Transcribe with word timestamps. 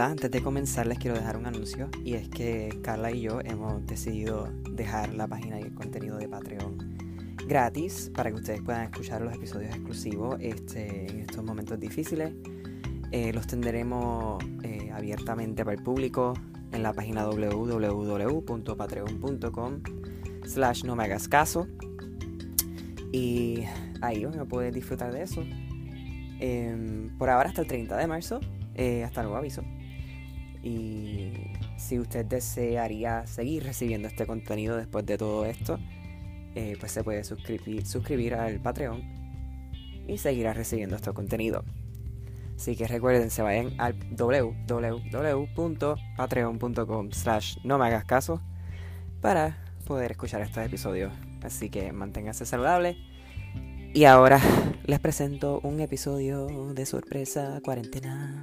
Antes 0.00 0.30
de 0.30 0.40
comenzar 0.42 0.86
les 0.86 0.98
quiero 0.98 1.16
dejar 1.16 1.36
un 1.36 1.46
anuncio 1.46 1.90
y 2.04 2.14
es 2.14 2.28
que 2.28 2.78
Carla 2.82 3.10
y 3.10 3.22
yo 3.22 3.40
hemos 3.40 3.84
decidido 3.84 4.48
dejar 4.70 5.12
la 5.12 5.26
página 5.26 5.58
y 5.58 5.64
el 5.64 5.74
contenido 5.74 6.18
de 6.18 6.28
Patreon 6.28 6.96
gratis 7.48 8.12
para 8.14 8.30
que 8.30 8.36
ustedes 8.36 8.62
puedan 8.62 8.84
escuchar 8.84 9.22
los 9.22 9.34
episodios 9.34 9.74
exclusivos 9.74 10.36
este, 10.40 11.10
en 11.10 11.22
estos 11.22 11.42
momentos 11.42 11.80
difíciles. 11.80 12.32
Eh, 13.10 13.32
los 13.32 13.48
tendremos 13.48 14.40
eh, 14.62 14.92
abiertamente 14.94 15.64
para 15.64 15.76
el 15.76 15.82
público 15.82 16.34
en 16.70 16.84
la 16.84 16.92
página 16.92 17.24
www.patreon.com 17.24 19.80
slash 20.44 20.84
no 20.84 20.94
me 20.94 21.02
hagas 21.04 21.26
caso 21.26 21.66
y 23.10 23.64
ahí 24.00 24.24
van 24.24 24.38
a 24.38 24.44
poder 24.44 24.72
disfrutar 24.72 25.12
de 25.12 25.22
eso. 25.22 25.42
Em, 26.38 27.08
por 27.18 27.30
ahora 27.30 27.48
hasta 27.48 27.62
el 27.62 27.66
30 27.66 27.96
de 27.96 28.06
marzo, 28.06 28.38
eh, 28.74 29.02
hasta 29.02 29.22
nuevo 29.22 29.36
aviso. 29.36 29.64
Y 30.62 31.32
si 31.76 31.98
usted 31.98 32.24
desearía 32.24 33.26
seguir 33.26 33.64
recibiendo 33.64 34.08
este 34.08 34.26
contenido 34.26 34.76
después 34.76 35.04
de 35.06 35.16
todo 35.16 35.44
esto, 35.44 35.78
eh, 36.54 36.76
pues 36.80 36.92
se 36.92 37.04
puede 37.04 37.22
suscribir, 37.24 38.34
al 38.34 38.60
Patreon 38.60 39.02
y 40.08 40.16
seguirá 40.18 40.52
recibiendo 40.54 40.96
este 40.96 41.12
contenido. 41.12 41.64
Así 42.56 42.74
que 42.74 42.88
recuerden, 42.88 43.30
se 43.30 43.42
vayan 43.42 43.72
al 43.78 43.94
www.patreon.com 44.16 47.12
slash 47.12 47.58
no 47.62 47.78
me 47.78 47.86
hagas 47.86 48.04
caso 48.04 48.42
para 49.20 49.58
poder 49.86 50.10
escuchar 50.12 50.40
estos 50.40 50.64
episodios. 50.64 51.12
Así 51.42 51.68
que 51.70 51.92
manténgase 51.92 52.44
saludable. 52.44 52.96
Y 53.94 54.04
ahora 54.04 54.40
les 54.84 54.98
presento 54.98 55.60
un 55.62 55.80
episodio 55.80 56.74
de 56.74 56.84
sorpresa 56.84 57.60
cuarentena. 57.64 58.42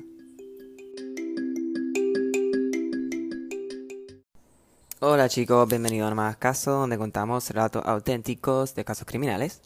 Hola 5.02 5.28
chicos, 5.28 5.68
bienvenidos 5.68 6.10
a 6.10 6.16
Más 6.16 6.38
Caso, 6.38 6.72
donde 6.72 6.98
contamos 6.98 7.50
relatos 7.50 7.86
auténticos 7.86 8.76
de 8.76 8.86
casos 8.86 9.06
criminales. 9.06 9.62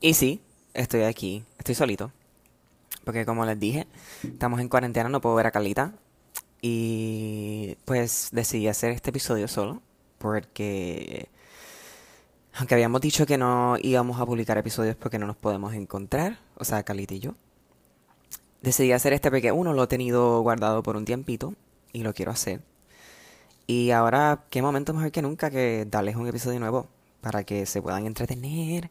Y 0.00 0.14
sí, 0.14 0.40
estoy 0.72 1.02
aquí, 1.02 1.44
estoy 1.58 1.74
solito. 1.74 2.12
Porque 3.04 3.26
como 3.26 3.44
les 3.44 3.60
dije, 3.60 3.86
estamos 4.22 4.60
en 4.60 4.70
cuarentena, 4.70 5.10
no 5.10 5.20
puedo 5.20 5.34
ver 5.34 5.46
a 5.48 5.50
Carlita. 5.50 5.92
Y 6.62 7.76
pues 7.84 8.30
decidí 8.32 8.68
hacer 8.68 8.92
este 8.92 9.10
episodio 9.10 9.48
solo. 9.48 9.82
Porque 10.16 11.28
aunque 12.54 12.74
habíamos 12.74 13.02
dicho 13.02 13.26
que 13.26 13.36
no 13.36 13.76
íbamos 13.82 14.18
a 14.18 14.24
publicar 14.24 14.56
episodios 14.56 14.96
porque 14.96 15.18
no 15.18 15.26
nos 15.26 15.36
podemos 15.36 15.74
encontrar, 15.74 16.38
o 16.56 16.64
sea, 16.64 16.82
Carlita 16.84 17.12
y 17.12 17.20
yo, 17.20 17.34
decidí 18.62 18.92
hacer 18.92 19.12
este 19.12 19.30
porque 19.30 19.52
uno 19.52 19.74
lo 19.74 19.82
he 19.82 19.88
tenido 19.88 20.40
guardado 20.40 20.82
por 20.82 20.96
un 20.96 21.04
tiempito 21.04 21.54
y 21.92 22.02
lo 22.02 22.14
quiero 22.14 22.32
hacer. 22.32 22.71
Y 23.66 23.90
ahora, 23.90 24.44
qué 24.50 24.62
momento 24.62 24.92
mejor 24.94 25.12
que 25.12 25.22
nunca 25.22 25.50
que 25.50 25.86
darles 25.88 26.16
un 26.16 26.26
episodio 26.26 26.60
nuevo 26.60 26.88
para 27.20 27.44
que 27.44 27.66
se 27.66 27.80
puedan 27.80 28.06
entretener. 28.06 28.90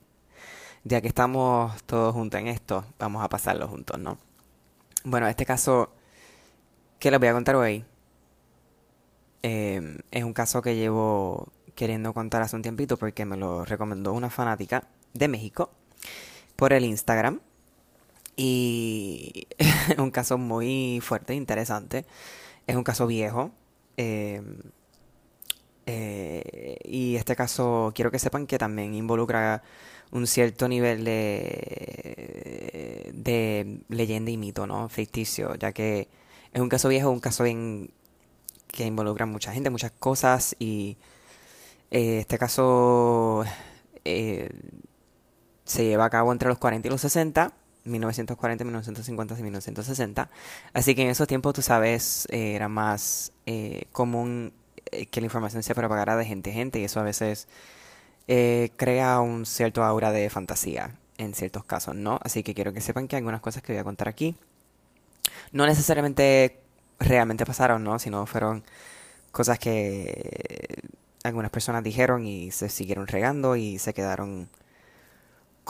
Ya 0.83 1.01
que 1.01 1.07
estamos 1.07 1.83
todos 1.83 2.13
juntos 2.13 2.39
en 2.39 2.47
esto, 2.47 2.85
vamos 2.97 3.23
a 3.23 3.29
pasarlo 3.29 3.67
juntos, 3.67 3.99
¿no? 3.99 4.17
Bueno, 5.03 5.27
este 5.27 5.45
caso 5.45 5.91
que 6.99 7.11
les 7.11 7.19
voy 7.19 7.29
a 7.29 7.33
contar 7.33 7.55
hoy 7.55 7.85
eh, 9.43 9.97
es 10.11 10.23
un 10.23 10.33
caso 10.33 10.61
que 10.61 10.75
llevo 10.75 11.51
queriendo 11.75 12.13
contar 12.13 12.41
hace 12.41 12.55
un 12.55 12.61
tiempito 12.61 12.97
porque 12.97 13.25
me 13.25 13.37
lo 13.37 13.65
recomendó 13.65 14.13
una 14.13 14.29
fanática 14.29 14.87
de 15.13 15.27
México 15.27 15.71
por 16.55 16.73
el 16.73 16.85
Instagram. 16.85 17.39
Y 18.35 19.47
es 19.57 19.97
un 19.97 20.11
caso 20.11 20.37
muy 20.37 20.99
fuerte, 21.01 21.35
interesante. 21.35 22.05
Es 22.67 22.75
un 22.75 22.83
caso 22.83 23.07
viejo. 23.07 23.51
Em, 23.97 24.57
eh, 25.85 26.77
y 26.85 27.15
este 27.15 27.35
caso 27.35 27.91
quiero 27.95 28.11
que 28.11 28.19
sepan 28.19 28.47
que 28.47 28.57
también 28.57 28.93
involucra 28.93 29.63
un 30.11 30.27
cierto 30.27 30.67
nivel 30.67 31.03
de, 31.05 31.51
leyenda 33.89 34.31
y 34.31 34.37
mito, 34.37 34.67
¿no? 34.67 34.89
Ficticio, 34.89 35.55
ya 35.55 35.71
que 35.71 36.09
es 36.53 36.61
un 36.61 36.69
caso 36.69 36.89
viejo, 36.89 37.09
un 37.09 37.19
caso 37.19 37.43
que 37.43 38.85
involucra 38.85 39.25
mucha 39.25 39.53
gente, 39.53 39.69
muchas 39.69 39.91
cosas 39.91 40.55
y 40.59 40.97
eh, 41.91 42.19
este 42.19 42.37
caso 42.37 43.43
eh, 44.05 44.49
se 45.65 45.85
lleva 45.85 46.05
a 46.05 46.09
cabo 46.09 46.31
entre 46.31 46.49
los 46.49 46.57
40 46.57 46.87
y 46.87 46.91
los 46.91 47.01
60, 47.01 47.53
1940, 47.85 48.63
1950 48.63 49.39
y 49.39 49.43
1960. 49.43 50.29
Así 50.73 50.95
que 50.95 51.03
en 51.03 51.09
esos 51.09 51.27
tiempos, 51.27 51.53
tú 51.53 51.61
sabes, 51.61 52.27
eh, 52.31 52.53
era 52.55 52.67
más 52.67 53.33
común 53.91 54.53
que 55.09 55.21
la 55.21 55.25
información 55.25 55.63
se 55.63 55.75
propagara 55.75 56.15
de 56.15 56.25
gente 56.25 56.51
a 56.51 56.53
gente 56.53 56.79
y 56.79 56.85
eso 56.85 56.99
a 56.99 57.03
veces 57.03 57.47
crea 58.77 59.19
un 59.19 59.45
cierto 59.45 59.83
aura 59.83 60.11
de 60.11 60.29
fantasía 60.29 60.95
en 61.17 61.33
ciertos 61.33 61.65
casos, 61.65 61.95
¿no? 61.95 62.19
Así 62.23 62.43
que 62.43 62.53
quiero 62.53 62.73
que 62.73 62.81
sepan 62.81 63.07
que 63.07 63.15
algunas 63.15 63.41
cosas 63.41 63.61
que 63.61 63.73
voy 63.73 63.79
a 63.79 63.83
contar 63.83 64.07
aquí 64.07 64.35
no 65.51 65.65
necesariamente 65.65 66.59
realmente 66.99 67.45
pasaron, 67.45 67.83
¿no? 67.83 67.99
Sino 67.99 68.25
fueron 68.25 68.63
cosas 69.31 69.59
que 69.59 70.81
algunas 71.23 71.51
personas 71.51 71.83
dijeron 71.83 72.25
y 72.25 72.51
se 72.51 72.69
siguieron 72.69 73.07
regando 73.07 73.55
y 73.55 73.77
se 73.79 73.93
quedaron 73.93 74.49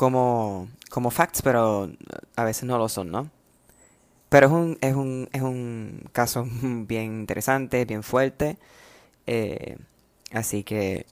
como, 0.01 0.67
como 0.89 1.11
facts, 1.11 1.43
pero 1.43 1.91
a 2.35 2.43
veces 2.43 2.63
no 2.63 2.79
lo 2.79 2.89
son, 2.89 3.11
¿no? 3.11 3.29
Pero 4.29 4.47
es 4.47 4.51
un, 4.51 4.77
es 4.81 4.95
un, 4.95 5.29
es 5.31 5.43
un 5.43 6.09
caso 6.11 6.43
bien 6.51 7.19
interesante, 7.19 7.85
bien 7.85 8.01
fuerte. 8.01 8.57
Eh, 9.27 9.77
así 10.31 10.63
que... 10.63 11.05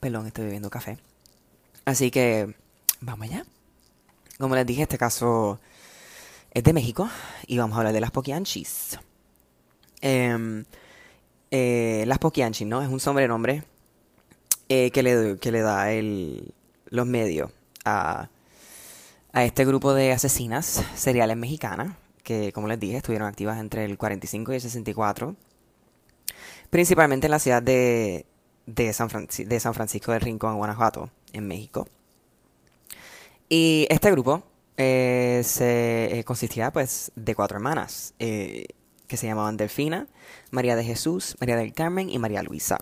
Perdón, 0.00 0.28
estoy 0.28 0.46
bebiendo 0.46 0.70
café. 0.70 0.96
Así 1.84 2.10
que... 2.10 2.54
Vamos 3.02 3.28
allá. 3.28 3.44
Como 4.38 4.54
les 4.54 4.64
dije, 4.64 4.80
este 4.80 4.96
caso 4.96 5.60
es 6.52 6.64
de 6.64 6.72
México 6.72 7.10
y 7.46 7.58
vamos 7.58 7.76
a 7.76 7.80
hablar 7.80 7.92
de 7.92 8.00
las 8.00 8.12
Poquianchis. 8.12 8.98
Eh, 10.00 10.64
eh, 11.50 12.04
las 12.06 12.18
Poquianchi, 12.18 12.64
¿no? 12.64 12.80
Es 12.80 12.88
un 12.88 12.98
sobrenombre 12.98 13.64
eh, 14.70 14.90
que, 14.90 15.02
le, 15.02 15.36
que 15.38 15.52
le 15.52 15.60
da 15.60 15.92
el, 15.92 16.54
los 16.90 17.06
medios 17.06 17.50
a, 17.84 18.28
este 19.34 19.64
grupo 19.64 19.94
de 19.94 20.12
asesinas 20.12 20.84
seriales 20.96 21.36
mexicanas, 21.36 21.94
que 22.22 22.52
como 22.52 22.66
les 22.66 22.80
dije, 22.80 22.96
estuvieron 22.96 23.28
activas 23.28 23.58
entre 23.58 23.84
el 23.84 23.96
45 23.96 24.52
y 24.52 24.54
el 24.56 24.60
64, 24.60 25.36
principalmente 26.70 27.26
en 27.26 27.30
la 27.30 27.38
ciudad 27.38 27.62
de, 27.62 28.26
San, 28.92 29.08
de 29.46 29.60
San 29.60 29.74
Francisco 29.74 30.12
del 30.12 30.22
Rincón, 30.22 30.56
Guanajuato, 30.56 31.10
en 31.32 31.46
México. 31.46 31.86
Y 33.48 33.86
este 33.90 34.10
grupo 34.10 34.42
eh, 34.76 35.42
se 35.44 36.22
consistía 36.26 36.72
pues 36.72 37.12
de 37.14 37.34
cuatro 37.34 37.56
hermanas 37.56 38.14
que 38.18 39.16
se 39.16 39.26
llamaban 39.26 39.56
Delfina, 39.56 40.06
María 40.50 40.76
de 40.76 40.84
Jesús, 40.84 41.36
María 41.40 41.56
del 41.56 41.72
Carmen 41.72 42.10
y 42.10 42.18
María 42.18 42.42
Luisa. 42.42 42.78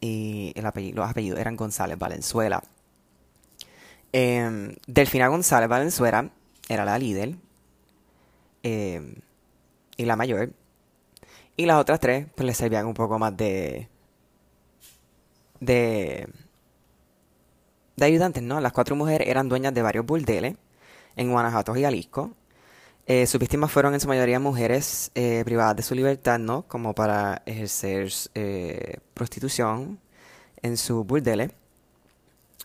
Y 0.00 0.52
el 0.56 0.66
apellido, 0.66 0.96
los 0.96 1.10
apellidos 1.10 1.38
eran 1.38 1.56
González 1.56 1.98
Valenzuela. 1.98 2.62
Em, 4.12 4.74
Delfina 4.86 5.28
González 5.28 5.68
Valenzuela 5.68 6.30
era 6.68 6.84
la 6.84 6.98
líder 6.98 7.36
em, 8.62 9.14
y 9.96 10.04
la 10.04 10.16
mayor. 10.16 10.52
Y 11.56 11.66
las 11.66 11.80
otras 11.80 12.00
tres, 12.00 12.26
pues 12.34 12.46
le 12.46 12.54
servían 12.54 12.86
un 12.86 12.94
poco 12.94 13.18
más 13.18 13.36
de. 13.36 13.88
de. 15.60 16.28
ayudantes, 18.00 18.42
¿no? 18.42 18.60
Las 18.60 18.72
cuatro 18.72 18.96
mujeres 18.96 19.28
eran 19.28 19.48
dueñas 19.48 19.74
de 19.74 19.82
varios 19.82 20.06
burdeles 20.06 20.56
en 21.16 21.30
Guanajuato 21.30 21.76
y 21.76 21.82
Jalisco. 21.82 22.32
Eh, 23.06 23.26
sus 23.26 23.40
víctimas 23.40 23.72
fueron 23.72 23.94
en 23.94 24.00
su 24.00 24.08
mayoría 24.08 24.38
mujeres 24.38 25.10
eh, 25.14 25.42
privadas 25.44 25.76
de 25.76 25.82
su 25.82 25.94
libertad, 25.94 26.38
¿no? 26.38 26.62
Como 26.68 26.94
para 26.94 27.42
ejercer 27.44 28.10
eh, 28.34 28.98
prostitución 29.14 29.98
en 30.62 30.76
su 30.76 31.04
burdele. 31.04 31.50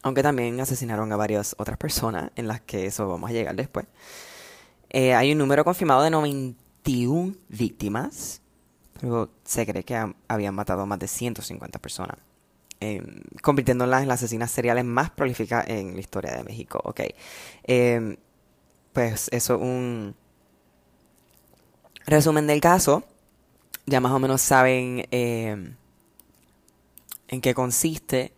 Aunque 0.06 0.22
también 0.22 0.60
asesinaron 0.62 1.12
a 1.12 1.16
varias 1.16 1.56
otras 1.58 1.80
personas, 1.80 2.30
en 2.36 2.48
las 2.48 2.62
que 2.62 2.86
eso 2.86 3.08
vamos 3.08 3.30
a 3.30 3.34
llegar 3.34 3.56
después. 3.56 3.88
hay 4.94 5.32
un 5.32 5.40
número 5.40 5.66
confirmado 5.66 6.04
de 6.04 6.12
91 6.12 7.34
víctimas, 7.50 8.42
pero 9.00 9.32
se 9.44 9.66
cree 9.66 9.84
que 9.84 10.14
habían 10.28 10.54
matado 10.54 10.86
más 10.86 11.00
de 11.00 11.08
150 11.08 11.80
personas. 11.80 12.18
convirtiéndolas 13.42 14.04
en 14.04 14.08
las 14.10 14.22
asesinas 14.22 14.52
seriales 14.52 14.86
más 14.86 15.10
prolíficas 15.10 15.68
en 15.68 15.96
la 15.96 16.00
historia 16.00 16.36
de 16.36 16.44
México. 16.44 16.80
Ok. 16.84 17.02
pues 18.94 19.28
eso 19.32 19.58
un 19.58 20.16
Resumen 22.06 22.46
del 22.46 22.62
caso, 22.62 23.04
ya 23.88 24.00
más 24.00 24.12
o 24.12 24.20
menos 24.20 24.40
saben 24.40 25.08
eh, 25.10 25.74
en 27.28 27.42
qué 27.42 27.56
consiste. 27.56 28.35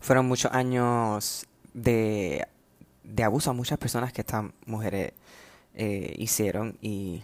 Fueron 0.00 0.26
muchos 0.26 0.52
años 0.52 1.46
de, 1.74 2.46
abuso 3.22 3.50
a 3.50 3.52
muchas 3.54 3.78
personas 3.78 4.12
que 4.12 4.20
estas 4.22 4.44
mujeres 4.66 5.12
eh, 5.74 6.14
hicieron 6.18 6.78
y 6.80 7.22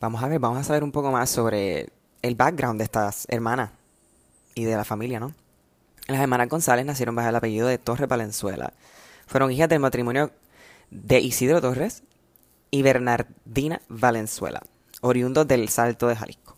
vamos 0.00 0.22
a 0.22 0.28
ver, 0.28 0.38
vamos 0.38 0.58
a 0.58 0.64
saber 0.64 0.84
un 0.84 0.92
poco 0.92 1.10
más 1.10 1.30
sobre 1.30 1.88
el 2.22 2.34
background 2.34 2.78
de 2.78 2.84
estas 2.84 3.26
hermanas 3.28 3.70
y 4.54 4.64
de 4.64 4.76
la 4.76 4.84
familia, 4.84 5.20
¿no? 5.20 5.34
Las 6.06 6.20
hermanas 6.20 6.48
González 6.48 6.86
nacieron 6.86 7.14
bajo 7.14 7.28
el 7.28 7.36
apellido 7.36 7.66
de 7.66 7.78
Torres 7.78 8.08
Valenzuela. 8.08 8.72
Fueron 9.26 9.50
hijas 9.50 9.68
del 9.68 9.80
matrimonio 9.80 10.30
de 10.90 11.20
Isidro 11.20 11.60
Torres 11.60 12.04
y 12.70 12.82
Bernardina 12.82 13.80
Valenzuela, 13.88 14.62
oriundos 15.00 15.48
del 15.48 15.68
Salto 15.68 16.06
de 16.06 16.16
Jalisco. 16.16 16.56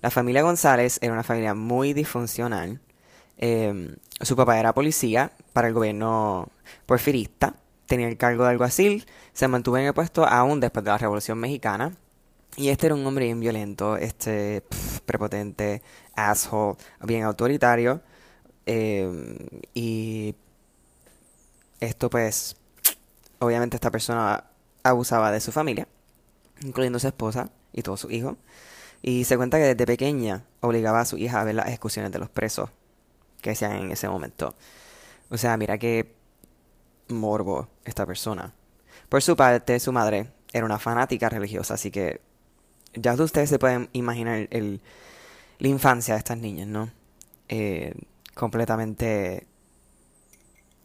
La 0.00 0.10
familia 0.10 0.42
González 0.42 0.98
era 1.00 1.12
una 1.12 1.22
familia 1.22 1.54
muy 1.54 1.92
disfuncional. 1.94 2.80
Em, 3.38 3.96
su 4.20 4.36
papá 4.36 4.58
era 4.58 4.72
policía 4.72 5.32
para 5.52 5.68
el 5.68 5.74
gobierno 5.74 6.48
porfirista, 6.86 7.56
tenía 7.86 8.08
el 8.08 8.16
cargo 8.16 8.44
de 8.44 8.50
alguacil, 8.50 9.06
se 9.32 9.48
mantuvo 9.48 9.78
en 9.78 9.86
el 9.86 9.94
puesto 9.94 10.26
aún 10.26 10.60
después 10.60 10.84
de 10.84 10.90
la 10.90 10.98
Revolución 10.98 11.38
Mexicana. 11.38 11.96
Y 12.56 12.68
este 12.68 12.86
era 12.86 12.94
un 12.94 13.06
hombre 13.06 13.24
bien 13.26 13.40
violento, 13.40 13.96
este 13.96 14.62
prepotente, 15.06 15.82
asshole, 16.14 16.76
bien 17.02 17.24
autoritario. 17.24 18.02
Em, 18.66 19.36
y 19.74 20.34
esto 21.80 22.10
pues, 22.10 22.56
obviamente 23.40 23.76
esta 23.76 23.90
persona 23.90 24.44
abusaba 24.82 25.32
de 25.32 25.40
su 25.40 25.52
familia, 25.52 25.88
incluyendo 26.62 26.98
su 26.98 27.08
esposa 27.08 27.50
y 27.72 27.82
todos 27.82 28.00
sus 28.00 28.12
hijos. 28.12 28.36
Y 29.02 29.24
se 29.24 29.36
cuenta 29.36 29.58
que 29.58 29.64
desde 29.64 29.86
pequeña 29.86 30.44
obligaba 30.60 31.00
a 31.00 31.04
su 31.06 31.16
hija 31.18 31.40
a 31.40 31.44
ver 31.44 31.56
las 31.56 31.66
ejecuciones 31.66 32.12
de 32.12 32.18
los 32.20 32.28
presos 32.30 32.70
que 33.42 33.50
hacían 33.50 33.72
en 33.72 33.90
ese 33.90 34.08
momento. 34.08 34.54
O 35.28 35.36
sea, 35.36 35.56
mira 35.58 35.76
qué 35.76 36.14
morbo 37.08 37.68
esta 37.84 38.06
persona. 38.06 38.54
Por 39.10 39.22
su 39.22 39.36
parte, 39.36 39.78
su 39.78 39.92
madre 39.92 40.28
era 40.52 40.64
una 40.64 40.78
fanática 40.78 41.28
religiosa, 41.28 41.74
así 41.74 41.90
que 41.90 42.22
ya 42.94 43.14
ustedes 43.14 43.50
se 43.50 43.58
pueden 43.58 43.90
imaginar 43.92 44.48
el, 44.50 44.80
la 45.58 45.68
infancia 45.68 46.14
de 46.14 46.18
estas 46.18 46.38
niñas, 46.38 46.68
¿no? 46.68 46.90
Eh, 47.48 47.94
completamente 48.34 49.46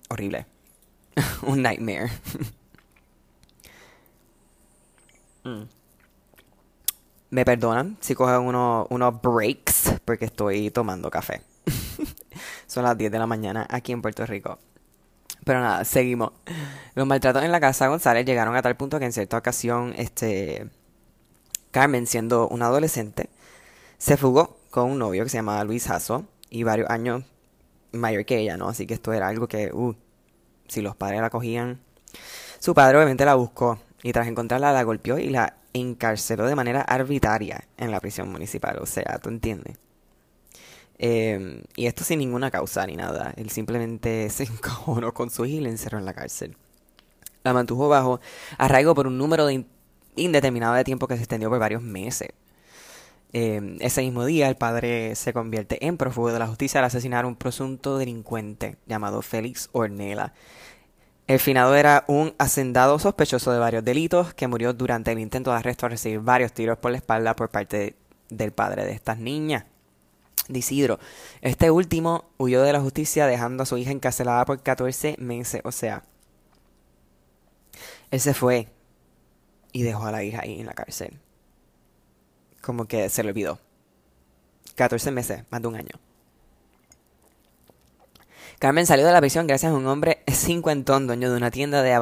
horrible. 0.09 0.45
Un 1.43 1.61
nightmare. 1.61 2.11
Mm. 5.43 5.63
Me 7.29 7.45
perdonan 7.45 7.97
si 7.99 8.15
cogen 8.15 8.41
unos, 8.41 8.87
unos 8.89 9.21
breaks 9.21 9.93
porque 10.05 10.25
estoy 10.25 10.71
tomando 10.71 11.09
café. 11.09 11.41
Son 12.67 12.83
las 12.83 12.97
10 12.97 13.11
de 13.11 13.19
la 13.19 13.27
mañana 13.27 13.65
aquí 13.69 13.91
en 13.91 14.01
Puerto 14.01 14.25
Rico. 14.25 14.59
Pero 15.43 15.61
nada, 15.61 15.85
seguimos. 15.85 16.31
Los 16.93 17.07
maltratos 17.07 17.43
en 17.43 17.51
la 17.51 17.59
casa 17.59 17.87
González 17.87 18.25
llegaron 18.25 18.55
a 18.55 18.61
tal 18.61 18.75
punto 18.75 18.99
que 18.99 19.05
en 19.05 19.13
cierta 19.13 19.37
ocasión, 19.37 19.93
este 19.97 20.69
Carmen, 21.71 22.07
siendo 22.07 22.47
una 22.49 22.67
adolescente, 22.67 23.29
se 23.97 24.17
fugó 24.17 24.57
con 24.69 24.91
un 24.91 24.99
novio 24.99 25.23
que 25.23 25.29
se 25.29 25.37
llamaba 25.37 25.63
Luis 25.63 25.87
Jasso 25.87 26.25
y 26.49 26.63
varios 26.63 26.89
años 26.89 27.23
mayor 27.91 28.25
que 28.25 28.39
ella, 28.39 28.57
¿no? 28.57 28.69
Así 28.69 28.85
que 28.85 28.93
esto 28.93 29.13
era 29.13 29.27
algo 29.27 29.47
que, 29.47 29.71
uh, 29.73 29.95
si 30.67 30.81
los 30.81 30.95
padres 30.95 31.21
la 31.21 31.29
cogían. 31.29 31.79
Su 32.59 32.73
padre 32.73 32.97
obviamente 32.97 33.25
la 33.25 33.35
buscó 33.35 33.79
y 34.03 34.11
tras 34.11 34.27
encontrarla 34.27 34.73
la 34.73 34.83
golpeó 34.83 35.17
y 35.17 35.29
la 35.29 35.57
encarceló 35.73 36.45
de 36.45 36.55
manera 36.55 36.81
arbitraria 36.81 37.63
en 37.77 37.91
la 37.91 37.99
prisión 37.99 38.31
municipal. 38.31 38.79
O 38.79 38.85
sea, 38.85 39.19
¿tú 39.21 39.29
entiendes? 39.29 39.77
Em, 40.99 41.61
y 41.75 41.85
esto 41.85 42.03
sin 42.03 42.19
ninguna 42.19 42.51
causa 42.51 42.85
ni 42.87 42.95
nada. 42.95 43.33
Él 43.37 43.49
simplemente 43.49 44.29
se 44.31 44.43
encojonó 44.43 45.13
con 45.13 45.29
su 45.29 45.45
hija 45.45 45.57
y 45.57 45.61
la 45.61 45.69
encerró 45.69 45.99
en 45.99 46.05
la 46.05 46.13
cárcel. 46.13 46.57
La 47.43 47.53
mantuvo 47.53 47.87
bajo 47.87 48.19
arraigo 48.57 48.93
por 48.95 49.07
un 49.07 49.17
número 49.17 49.45
de 49.45 49.65
indeterminado 50.15 50.73
de 50.73 50.83
tiempo 50.83 51.07
que 51.07 51.15
se 51.15 51.21
extendió 51.21 51.49
por 51.49 51.59
varios 51.59 51.81
meses. 51.81 52.29
Em, 53.33 53.77
ese 53.81 54.01
mismo 54.01 54.25
día, 54.25 54.47
el 54.47 54.55
padre 54.55 55.15
se 55.15 55.33
convierte 55.33 55.85
en 55.85 55.97
prófugo 55.97 56.31
de 56.31 56.39
la 56.39 56.47
justicia 56.47 56.79
al 56.79 56.85
asesinar 56.85 57.25
a 57.25 57.27
un 57.27 57.35
presunto 57.35 57.97
delincuente 57.97 58.77
llamado 58.87 59.21
Félix 59.21 59.69
Ornella. 59.73 60.33
El 61.27 61.39
finado 61.39 61.75
era 61.75 62.05
un 62.07 62.33
hacendado 62.37 62.97
sospechoso 62.99 63.51
de 63.51 63.59
varios 63.59 63.83
delitos 63.83 64.33
que 64.33 64.47
murió 64.47 64.73
durante 64.73 65.11
el 65.11 65.19
intento 65.19 65.51
de 65.51 65.57
arresto 65.57 65.85
a 65.85 65.89
recibir 65.89 66.21
varios 66.21 66.53
tiros 66.53 66.77
por 66.77 66.91
la 66.91 66.97
espalda 66.97 67.35
por 67.35 67.49
parte 67.49 67.95
del 68.29 68.53
padre 68.53 68.85
de 68.85 68.93
estas 68.93 69.19
niñas, 69.19 69.65
de 70.47 70.59
Isidro. 70.59 70.99
Este 71.41 71.71
último 71.71 72.29
huyó 72.37 72.61
de 72.61 72.73
la 72.73 72.81
justicia 72.81 73.27
dejando 73.27 73.63
a 73.63 73.65
su 73.65 73.77
hija 73.77 73.91
encarcelada 73.91 74.45
por 74.45 74.61
14 74.61 75.15
meses. 75.19 75.61
O 75.63 75.71
sea, 75.71 76.03
él 78.11 78.19
se 78.19 78.33
fue 78.33 78.67
y 79.71 79.83
dejó 79.83 80.05
a 80.05 80.11
la 80.11 80.23
hija 80.23 80.41
ahí 80.41 80.59
en 80.59 80.65
la 80.65 80.73
cárcel 80.73 81.19
como 82.67 82.85
que 82.85 83.07
se 83.07 83.23
le 83.23 83.29
olvidó. 83.29 83.59
14 84.75 85.09
meses, 85.11 85.43
más 85.49 85.61
de 85.61 85.69
un 85.69 85.75
año. 85.75 85.95
Carmen 88.59 88.85
salió 88.85 89.05
de 89.05 89.13
la 89.13 89.21
prisión 89.21 89.47
gracias 89.47 89.71
a 89.71 89.75
un 89.75 89.87
hombre 89.87 90.21
cincuentón, 90.27 91.07
dueño 91.07 91.31
de 91.31 91.37
una 91.37 91.49
tienda 91.49 91.81
de, 91.81 91.93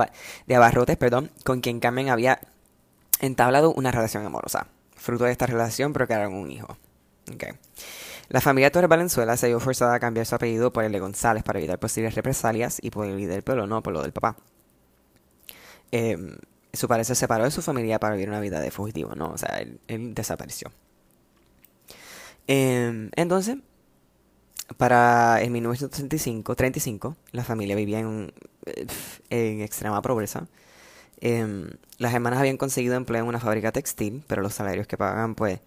abarrotes, 0.56 0.98
perdón, 0.98 1.30
con 1.44 1.62
quien 1.62 1.80
Carmen 1.80 2.10
había 2.10 2.40
entablado 3.20 3.74
una 3.74 3.92
relación 3.92 4.26
amorosa. 4.26 4.68
Fruto 4.96 5.26
de 5.26 5.32
esta 5.32 5.46
relación 5.46 5.94
procrearon 5.94 6.34
un 6.34 6.52
hijo. 6.52 6.78
Okay. 7.32 7.52
La 8.30 8.42
familia 8.42 8.72
Torres 8.72 8.90
Valenzuela 8.90 9.38
se 9.38 9.48
vio 9.48 9.60
forzada 9.60 9.96
a 9.96 10.00
cambiar 10.00 10.26
su 10.26 10.36
apellido 10.36 10.74
por 10.74 10.84
el 10.84 10.92
de 10.92 11.00
González 11.00 11.44
para 11.44 11.60
evitar 11.60 11.80
posibles 11.80 12.16
represalias 12.16 12.80
y 12.82 12.90
por 12.90 13.06
el 13.06 13.28
del 13.28 13.44
pueblo, 13.44 13.68
no 13.68 13.84
por 13.84 13.94
lo 13.94 14.02
del 14.02 14.14
papá. 14.14 14.36
Eh, 15.92 16.18
su 16.74 16.88
padre 16.88 17.04
se 17.04 17.16
separó 17.16 17.44
de 17.46 17.52
su 17.52 17.62
familia 17.62 18.00
para 18.00 18.16
vivir 18.16 18.30
una 18.30 18.40
vida 18.40 18.60
de 18.60 18.72
fugitivo, 18.72 19.16
¿no? 19.16 19.32
O 19.32 19.38
sea, 19.38 19.60
él, 19.60 20.14
desapareció. 20.14 20.72
Em, 22.48 23.10
entonces, 23.16 23.58
para 24.78 25.42
el 25.42 25.52
1935, 25.52 27.16
la 27.32 27.44
familia 27.44 27.76
vivía 27.76 28.00
en, 28.00 28.34
en 29.30 29.62
extrema 29.62 30.02
pobreza. 30.02 30.48
Em, 31.22 31.70
las 31.98 32.14
hermanas 32.14 32.40
habían 32.40 32.58
conseguido 32.58 32.96
empleo 32.96 33.22
en 33.22 33.28
una 33.28 33.40
fábrica 33.40 33.72
textil, 33.72 34.24
pero 34.28 34.42
los 34.42 34.54
salarios 34.54 34.88
que 34.88 34.98
pagaban, 34.98 35.36
pues, 35.36 35.60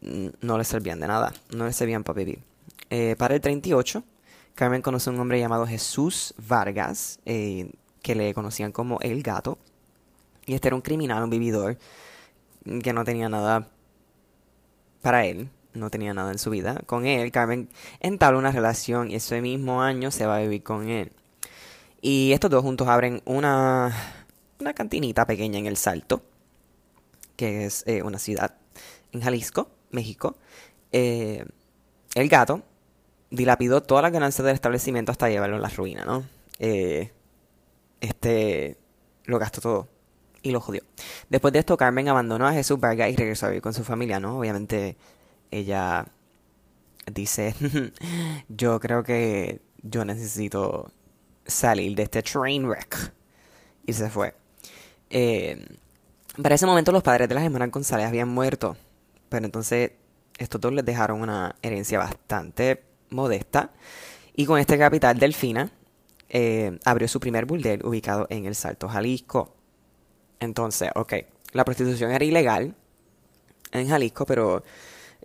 no 0.00 0.58
les 0.58 0.68
servían 0.68 1.00
de 1.00 1.06
nada, 1.06 1.32
no 1.54 1.66
les 1.66 1.76
servían 1.76 2.04
para 2.04 2.18
vivir. 2.18 2.40
Eh, 2.90 3.16
para 3.18 3.34
el 3.34 3.40
38, 3.40 4.02
Carmen 4.54 4.82
conoce 4.82 5.10
a 5.10 5.12
un 5.12 5.20
hombre 5.20 5.40
llamado 5.40 5.66
Jesús 5.66 6.34
Vargas, 6.36 7.18
eh, 7.24 7.70
que 8.02 8.14
le 8.14 8.34
conocían 8.34 8.72
como 8.72 9.00
El 9.00 9.22
Gato, 9.22 9.58
y 10.46 10.54
este 10.54 10.68
era 10.68 10.76
un 10.76 10.82
criminal, 10.82 11.24
un 11.24 11.30
vividor, 11.30 11.78
que 12.82 12.92
no 12.92 13.04
tenía 13.04 13.28
nada 13.28 13.68
para 15.02 15.26
él, 15.26 15.48
no 15.74 15.90
tenía 15.90 16.14
nada 16.14 16.32
en 16.32 16.38
su 16.38 16.50
vida. 16.50 16.80
Con 16.86 17.06
él, 17.06 17.30
Carmen 17.32 17.68
entabla 18.00 18.38
una 18.38 18.52
relación 18.52 19.10
y 19.10 19.16
ese 19.16 19.40
mismo 19.40 19.82
año 19.82 20.10
se 20.10 20.26
va 20.26 20.36
a 20.36 20.40
vivir 20.40 20.62
con 20.62 20.88
él. 20.88 21.12
Y 22.00 22.32
estos 22.32 22.50
dos 22.50 22.62
juntos 22.62 22.88
abren 22.88 23.22
una, 23.24 23.92
una 24.60 24.74
cantinita 24.74 25.26
pequeña 25.26 25.58
en 25.58 25.66
El 25.66 25.76
Salto, 25.76 26.22
que 27.36 27.64
es 27.64 27.82
eh, 27.86 28.02
una 28.02 28.18
ciudad 28.18 28.54
en 29.12 29.22
Jalisco, 29.22 29.70
México. 29.94 30.36
Eh, 30.92 31.44
el 32.14 32.28
gato 32.28 32.62
dilapidó 33.30 33.82
todas 33.82 34.02
las 34.02 34.12
ganancias 34.12 34.44
del 34.44 34.54
establecimiento 34.54 35.12
hasta 35.12 35.28
llevarlo 35.28 35.56
a 35.56 35.60
la 35.60 35.68
ruina, 35.68 36.04
¿no? 36.04 36.24
Eh, 36.58 37.10
este 38.00 38.76
lo 39.24 39.38
gastó 39.38 39.60
todo 39.60 39.88
y 40.42 40.50
lo 40.50 40.60
jodió. 40.60 40.82
Después 41.30 41.52
de 41.52 41.60
esto, 41.60 41.76
Carmen 41.76 42.08
abandonó 42.08 42.46
a 42.46 42.52
Jesús 42.52 42.78
Vargas 42.78 43.10
y 43.10 43.16
regresó 43.16 43.46
a 43.46 43.48
vivir 43.48 43.62
con 43.62 43.72
su 43.72 43.82
familia, 43.82 44.20
¿no? 44.20 44.38
Obviamente, 44.38 44.96
ella 45.50 46.06
dice, 47.12 47.54
yo 48.48 48.78
creo 48.78 49.02
que 49.02 49.60
yo 49.82 50.04
necesito 50.04 50.92
salir 51.46 51.94
de 51.96 52.04
este 52.04 52.22
train 52.22 52.66
wreck. 52.66 53.12
Y 53.86 53.92
se 53.92 54.10
fue. 54.10 54.34
Eh, 55.10 55.66
para 56.42 56.54
ese 56.54 56.66
momento 56.66 56.92
los 56.92 57.02
padres 57.02 57.28
de 57.28 57.34
las 57.34 57.44
hermanas 57.44 57.70
González 57.70 58.06
habían 58.06 58.28
muerto. 58.28 58.76
Pero 59.28 59.44
entonces 59.44 59.92
estos 60.38 60.60
dos 60.60 60.72
les 60.72 60.84
dejaron 60.84 61.20
una 61.20 61.56
herencia 61.62 61.98
bastante 61.98 62.82
modesta. 63.10 63.70
Y 64.34 64.46
con 64.46 64.58
este 64.58 64.78
capital, 64.78 65.18
Delfina 65.18 65.70
eh, 66.28 66.78
abrió 66.84 67.08
su 67.08 67.20
primer 67.20 67.46
burdel 67.46 67.84
ubicado 67.84 68.26
en 68.30 68.46
el 68.46 68.54
Salto 68.54 68.88
Jalisco. 68.88 69.54
Entonces, 70.40 70.90
ok, 70.94 71.14
la 71.52 71.64
prostitución 71.64 72.10
era 72.10 72.24
ilegal 72.24 72.74
en 73.72 73.88
Jalisco, 73.88 74.26
pero 74.26 74.62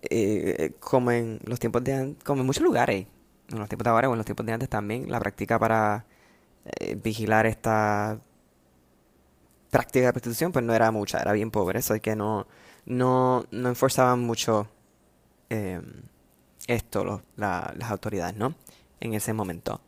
eh, 0.02 0.74
como 0.80 1.12
en 1.12 1.40
los 1.46 1.60
tiempos 1.60 1.84
de 1.84 1.94
antes, 1.94 2.24
como 2.24 2.42
en 2.42 2.48
muchos 2.48 2.64
lugares, 2.64 3.08
en 3.50 3.60
los 3.60 3.68
tiempos 3.68 3.84
de 3.84 3.90
ahora 3.90 4.10
o 4.10 4.14
en 4.14 4.18
los 4.18 4.26
tiempos 4.26 4.46
de 4.46 4.54
antes 4.54 4.70
también, 4.70 5.10
la 5.10 5.20
práctica 5.20 5.58
para 5.58 6.06
eh, 6.66 6.96
vigilar 6.96 7.46
esta 7.46 8.20
práctica 9.72 10.08
de 10.08 10.14
prostitución 10.14 10.52
pues 10.52 10.66
no 10.66 10.74
era 10.74 10.92
mucha, 10.92 11.20
era 11.20 11.32
bien 11.34 11.52
pobre, 11.52 11.80
eso 11.80 11.94
es 11.94 12.02
que 12.02 12.16
no, 12.16 12.48
no, 12.86 13.46
no 13.52 13.70
enforzaban 13.70 14.20
mucho 14.22 14.68
em, 15.50 15.84
esto 16.68 17.24
las 17.36 17.90
autoridades, 17.92 18.36
¿no? 18.36 18.56
En 19.00 19.14
ese 19.14 19.34
momento. 19.34 19.82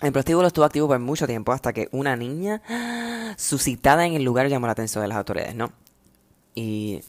El 0.00 0.12
prostíbulo 0.12 0.46
estuvo 0.46 0.64
activo 0.64 0.88
por 0.88 0.98
mucho 0.98 1.26
tiempo 1.26 1.52
hasta 1.52 1.72
que 1.72 1.88
una 1.92 2.16
niña 2.16 2.62
suscitada 3.36 4.06
en 4.06 4.14
el 4.14 4.22
lugar 4.22 4.48
llamó 4.48 4.66
la 4.66 4.72
atención 4.72 5.02
de 5.02 5.08
las 5.08 5.18
autoridades, 5.18 5.54
¿no? 5.54 5.72
Y 6.54 7.00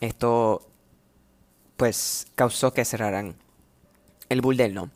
esto, 0.00 0.66
pues, 1.76 2.26
causó 2.34 2.72
que 2.72 2.84
cerraran 2.84 3.36
el 4.28 4.40
burdel, 4.40 4.74
¿no? 4.74 4.90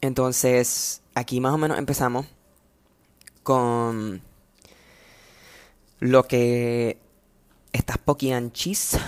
entonces, 0.00 1.00
aquí 1.14 1.40
más 1.40 1.54
o 1.54 1.58
menos 1.58 1.78
empezamos 1.78 2.26
con 3.44 4.20
lo 6.02 6.24
que 6.24 6.98
estas 7.72 7.96
poquianchis 7.96 8.98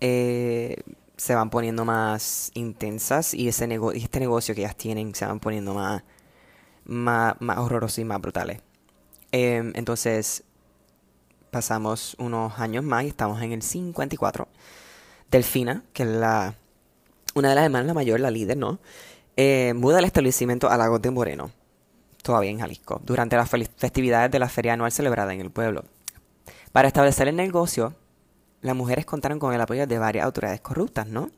eh, 0.00 0.76
se 1.16 1.34
van 1.34 1.48
poniendo 1.48 1.86
más 1.86 2.50
intensas 2.52 3.32
y 3.32 3.48
ese 3.48 3.66
este 3.94 4.20
negocio 4.20 4.54
que 4.54 4.60
ellas 4.60 4.76
tienen 4.76 5.14
se 5.14 5.24
van 5.24 5.40
poniendo 5.40 5.72
más, 5.72 6.02
más, 6.84 7.40
más 7.40 7.56
horrorosos 7.56 7.98
y 8.00 8.04
más 8.04 8.20
brutales. 8.20 8.60
Em, 9.32 9.72
entonces, 9.74 10.44
pasamos 11.50 12.14
unos 12.18 12.58
años 12.58 12.84
más 12.84 13.04
y 13.04 13.08
estamos 13.08 13.40
en 13.40 13.52
el 13.52 13.62
54. 13.62 14.46
Delfina, 15.30 15.82
que 15.94 16.02
es 16.02 16.10
la, 16.10 16.56
una 17.34 17.48
de 17.48 17.54
las 17.54 17.64
hermanas, 17.64 17.86
la 17.86 17.94
mayor, 17.94 18.20
la 18.20 18.30
líder, 18.30 18.58
¿no? 18.58 18.80
Eh, 19.38 19.72
muda 19.74 19.98
el 19.98 20.04
establecimiento 20.04 20.68
a 20.68 20.76
Lagos 20.76 21.00
de 21.00 21.10
Moreno, 21.10 21.52
todavía 22.22 22.50
en 22.50 22.58
Jalisco, 22.58 23.00
durante 23.02 23.34
las 23.34 23.48
festividades 23.48 24.30
de 24.30 24.38
la 24.38 24.50
feria 24.50 24.74
anual 24.74 24.92
celebrada 24.92 25.32
en 25.32 25.40
el 25.40 25.50
pueblo. 25.50 25.84
Para 26.74 26.88
establecer 26.88 27.28
el 27.28 27.36
negocio, 27.36 27.94
las 28.60 28.74
mujeres 28.74 29.06
contaron 29.06 29.38
con 29.38 29.54
el 29.54 29.60
apoyo 29.60 29.86
de 29.86 29.96
varias 29.96 30.24
autoridades 30.24 30.60
corruptas, 30.60 31.06
¿no? 31.06 31.30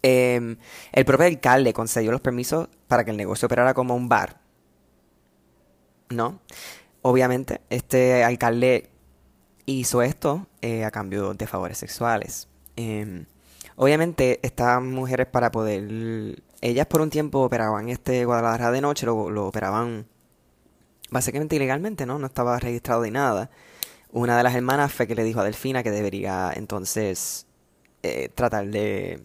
Em, 0.00 0.56
el 0.92 1.04
propio 1.04 1.26
alcalde 1.26 1.72
concedió 1.72 2.12
los 2.12 2.20
permisos 2.20 2.68
para 2.86 3.04
que 3.04 3.10
el 3.10 3.16
negocio 3.16 3.46
operara 3.46 3.74
como 3.74 3.96
un 3.96 4.08
bar. 4.08 4.38
¿No? 6.10 6.38
Obviamente, 7.02 7.62
este 7.68 8.22
alcalde 8.22 8.90
hizo 9.66 10.02
esto 10.02 10.46
eh, 10.62 10.84
a 10.84 10.92
cambio 10.92 11.34
de 11.34 11.48
favores 11.48 11.78
sexuales. 11.78 12.46
Em, 12.76 13.26
obviamente, 13.74 14.38
estas 14.44 14.80
mujeres 14.80 15.26
para 15.26 15.50
poder... 15.50 16.40
Ellas 16.60 16.86
por 16.86 17.00
un 17.00 17.10
tiempo 17.10 17.40
operaban 17.40 17.88
este 17.88 18.24
Guadalajara 18.24 18.70
de 18.70 18.82
noche, 18.82 19.04
lo, 19.04 19.30
lo 19.30 19.48
operaban 19.48 20.06
básicamente 21.10 21.56
ilegalmente, 21.56 22.06
¿no? 22.06 22.20
No 22.20 22.26
estaba 22.28 22.56
registrado 22.60 23.02
ni 23.02 23.10
nada. 23.10 23.50
Una 24.12 24.36
de 24.36 24.42
las 24.42 24.54
hermanas 24.54 24.92
fue 24.92 25.06
que 25.06 25.14
le 25.14 25.24
dijo 25.24 25.40
a 25.40 25.44
Delfina 25.44 25.82
que 25.82 25.90
debería 25.90 26.52
entonces 26.54 27.46
eh, 28.02 28.30
tratar 28.34 28.68
de, 28.68 29.22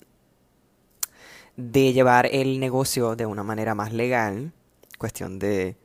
de 1.55 1.93
llevar 1.93 2.27
el 2.31 2.59
negocio 2.59 3.15
de 3.15 3.25
una 3.25 3.43
manera 3.43 3.75
más 3.75 3.93
legal. 3.93 4.51
Cuestión 4.97 5.39
de, 5.39 5.75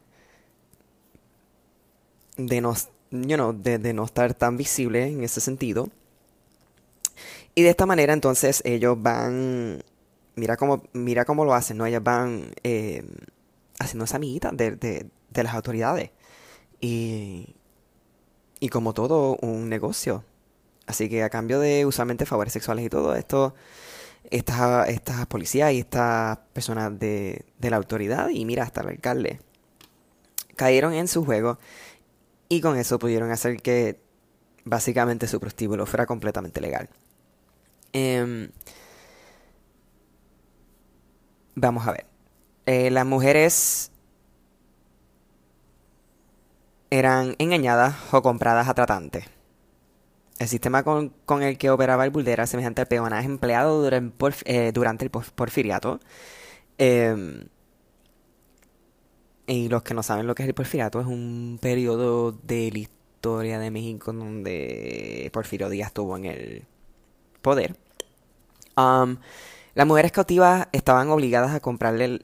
de 2.36 2.60
no, 2.60 2.74
de, 3.52 3.92
no 3.92 4.04
estar 4.04 4.34
tan 4.34 4.56
visible 4.56 5.06
en 5.06 5.22
ese 5.22 5.40
sentido. 5.40 5.88
Y 7.54 7.62
de 7.62 7.70
esta 7.70 7.86
manera 7.86 8.12
entonces 8.12 8.62
ellos 8.64 8.96
van, 9.00 9.82
mira 10.36 10.56
cómo, 10.56 10.84
mira 10.92 11.24
cómo 11.24 11.44
lo 11.44 11.54
hacen, 11.54 11.76
¿no? 11.76 11.86
Ellos 11.86 12.02
van 12.02 12.52
eh, 12.62 13.04
haciendo 13.78 14.04
esa 14.04 14.16
amiguita 14.16 14.50
de, 14.52 14.72
de, 14.76 15.06
de, 15.30 15.42
las 15.42 15.54
autoridades. 15.54 16.10
Y, 16.80 17.56
y 18.60 18.68
como 18.68 18.94
todo, 18.94 19.36
un 19.40 19.68
negocio. 19.68 20.24
Así 20.86 21.08
que 21.08 21.22
a 21.22 21.30
cambio 21.30 21.60
de 21.60 21.86
usualmente 21.86 22.26
favores 22.26 22.52
sexuales 22.52 22.84
y 22.86 22.88
todo 22.88 23.14
esto, 23.14 23.54
estas, 24.30 24.88
estas 24.88 25.26
policías 25.26 25.72
y 25.72 25.80
estas 25.80 26.38
personas 26.52 26.98
de, 26.98 27.44
de 27.58 27.70
la 27.70 27.76
autoridad, 27.76 28.30
y 28.30 28.44
mira, 28.44 28.62
hasta 28.64 28.80
el 28.80 28.88
alcalde, 28.88 29.40
cayeron 30.56 30.94
en 30.94 31.08
su 31.08 31.24
juego 31.24 31.58
y 32.48 32.60
con 32.60 32.76
eso 32.76 32.98
pudieron 32.98 33.30
hacer 33.30 33.60
que 33.62 34.00
básicamente 34.64 35.26
su 35.28 35.40
prostíbulo 35.40 35.86
fuera 35.86 36.06
completamente 36.06 36.60
legal. 36.60 36.88
Em, 37.92 38.50
vamos 41.54 41.86
a 41.86 41.92
ver. 41.92 42.06
Eh, 42.66 42.90
las 42.90 43.06
mujeres 43.06 43.92
eran 46.90 47.36
engañadas 47.38 47.96
o 48.12 48.22
compradas 48.22 48.68
a 48.68 48.74
tratantes. 48.74 49.26
El 50.38 50.48
sistema 50.48 50.84
con, 50.84 51.12
el 51.42 51.58
que 51.58 51.70
operaba 51.70 52.04
el 52.04 52.10
buldera 52.10 52.46
semejante 52.46 52.80
al 52.82 52.86
peonaje 52.86 53.26
empleado 53.26 53.88
eh, 54.44 54.72
durante, 54.72 55.04
el 55.04 55.10
porfiriato. 55.10 56.00
Em, 56.78 57.48
y 59.46 59.68
los 59.68 59.82
que 59.82 59.94
no 59.94 60.02
saben 60.02 60.26
lo 60.26 60.34
que 60.34 60.44
es 60.44 60.48
el 60.48 60.54
porfiriato, 60.54 61.00
es 61.00 61.06
un 61.06 61.58
periodo 61.60 62.32
de 62.32 62.70
la 62.70 62.78
historia 62.78 63.58
de 63.58 63.70
México 63.70 64.12
donde 64.12 65.28
Porfirio 65.32 65.68
Díaz 65.68 65.88
estuvo 65.88 66.16
en 66.16 66.26
el 66.26 66.66
poder. 67.42 67.76
las 68.76 69.86
mujeres 69.86 70.12
cautivas 70.12 70.68
estaban 70.72 71.08
obligadas 71.10 71.52
a 71.54 71.60
comprarle 71.60 72.22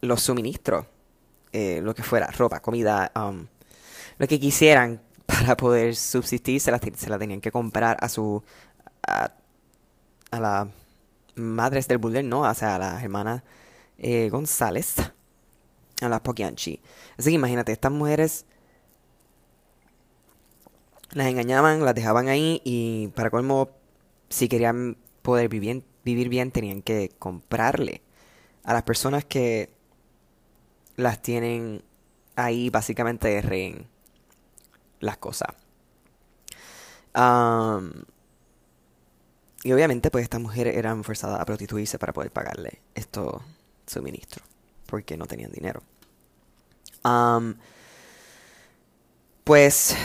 los 0.00 0.22
suministros, 0.22 0.86
eh, 1.52 1.80
lo 1.82 1.94
que 1.94 2.02
fuera, 2.02 2.26
ropa, 2.28 2.60
comida, 2.60 3.10
lo 4.18 4.26
que 4.26 4.40
quisieran 4.40 5.02
para 5.26 5.56
poder 5.56 5.96
subsistir 5.96 6.60
se 6.60 6.70
la, 6.70 6.78
se 6.78 7.10
la 7.10 7.18
tenían 7.18 7.40
que 7.40 7.50
comprar 7.50 7.96
a 8.00 8.08
su 8.08 8.42
a, 9.06 9.32
las 10.30 10.68
madres 11.34 11.88
del 11.88 11.98
Bulder, 11.98 12.24
¿no? 12.24 12.42
O 12.42 12.54
sea, 12.54 12.76
a 12.76 12.78
las 12.78 13.02
hermanas 13.02 13.42
eh, 13.98 14.28
González, 14.30 14.96
a 16.00 16.08
las 16.08 16.20
Poquianchi. 16.20 16.80
Así 17.16 17.30
que 17.30 17.36
imagínate, 17.36 17.72
estas 17.72 17.92
mujeres 17.92 18.44
las 21.12 21.28
engañaban, 21.28 21.84
las 21.84 21.94
dejaban 21.94 22.28
ahí 22.28 22.60
y 22.64 23.08
para 23.08 23.30
colmo, 23.30 23.70
si 24.28 24.48
querían 24.48 24.96
poder 25.22 25.48
vivir, 25.48 25.84
vivir 26.04 26.28
bien, 26.28 26.50
tenían 26.50 26.82
que 26.82 27.10
comprarle 27.18 28.02
a 28.64 28.74
las 28.74 28.82
personas 28.82 29.24
que 29.24 29.70
las 30.96 31.22
tienen 31.22 31.82
ahí 32.34 32.68
básicamente 32.70 33.28
de 33.28 33.42
rehén 33.42 33.95
las 35.06 35.16
cosas. 35.18 35.48
y 39.62 39.72
obviamente, 39.72 40.10
pues 40.10 40.24
estas 40.24 40.40
mujeres 40.40 40.76
eran 40.76 41.02
forzadas 41.02 41.40
a 41.40 41.44
prostituirse 41.44 41.98
para 41.98 42.12
poder 42.12 42.30
pagarle 42.30 42.82
estos 42.94 43.42
suministros, 43.86 44.46
porque 44.86 45.16
no 45.16 45.26
tenían 45.26 45.50
dinero. 45.52 45.82
pues, 49.44 49.96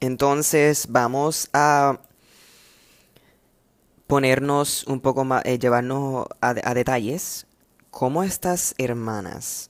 entonces 0.00 0.86
vamos 0.88 1.50
a 1.52 2.00
ponernos 4.06 4.84
un 4.88 5.00
poco 5.00 5.24
más, 5.24 5.44
eh, 5.44 5.58
llevarnos 5.58 6.26
a, 6.40 6.48
a 6.64 6.74
detalles 6.74 7.46
cómo 7.90 8.22
estas 8.22 8.74
hermanas 8.78 9.69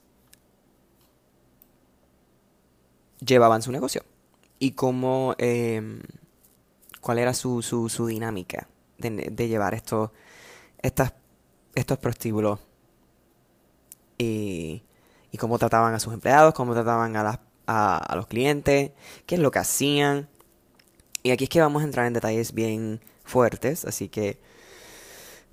llevaban 3.24 3.62
su 3.62 3.72
negocio 3.72 4.04
y 4.58 4.72
cómo, 4.72 5.34
em, 5.38 6.00
cuál 7.00 7.18
era 7.18 7.34
su, 7.34 7.62
su, 7.62 7.88
su 7.88 8.06
dinámica 8.06 8.68
de, 8.98 9.48
llevar 9.48 9.74
estos, 9.74 10.10
estas, 10.82 11.14
estos 11.74 11.98
prostíbulos 11.98 12.60
y, 14.18 14.82
cómo 15.38 15.58
trataban 15.58 15.94
a 15.94 16.00
sus 16.00 16.12
empleados, 16.12 16.54
cómo 16.54 16.74
trataban 16.74 17.16
a, 17.16 17.22
las, 17.22 17.38
a 17.66 18.14
los 18.16 18.26
clientes, 18.26 18.92
qué 19.26 19.36
es 19.36 19.40
lo 19.40 19.50
que 19.50 19.60
hacían. 19.60 20.28
Y 21.22 21.30
aquí 21.30 21.44
es 21.44 21.50
que 21.50 21.60
vamos 21.60 21.82
a 21.82 21.86
entrar 21.86 22.06
en 22.06 22.12
detalles 22.12 22.52
bien 22.52 23.00
fuertes, 23.24 23.84
así 23.84 24.08
que... 24.08 24.38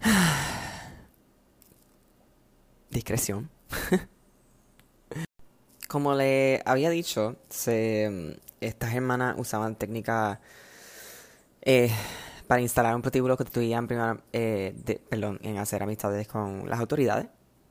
Discreción. 2.89 3.49
Como 5.87 6.15
le 6.15 6.61
había 6.65 6.89
dicho, 6.89 7.37
estas 7.49 8.93
hermanas 8.93 9.35
usaban 9.37 9.75
técnicas 9.75 10.39
eh, 11.61 11.89
para 12.47 12.61
instalar 12.61 12.95
un 12.95 13.01
prostíbulo 13.01 13.35
que 13.35 13.43
constituían 13.43 13.87
primero, 13.87 14.21
eh, 14.33 14.99
perdón, 15.09 15.39
en 15.43 15.57
hacer 15.57 15.83
amistades 15.83 16.27
con 16.27 16.69
las 16.69 16.79
autoridades 16.79 17.27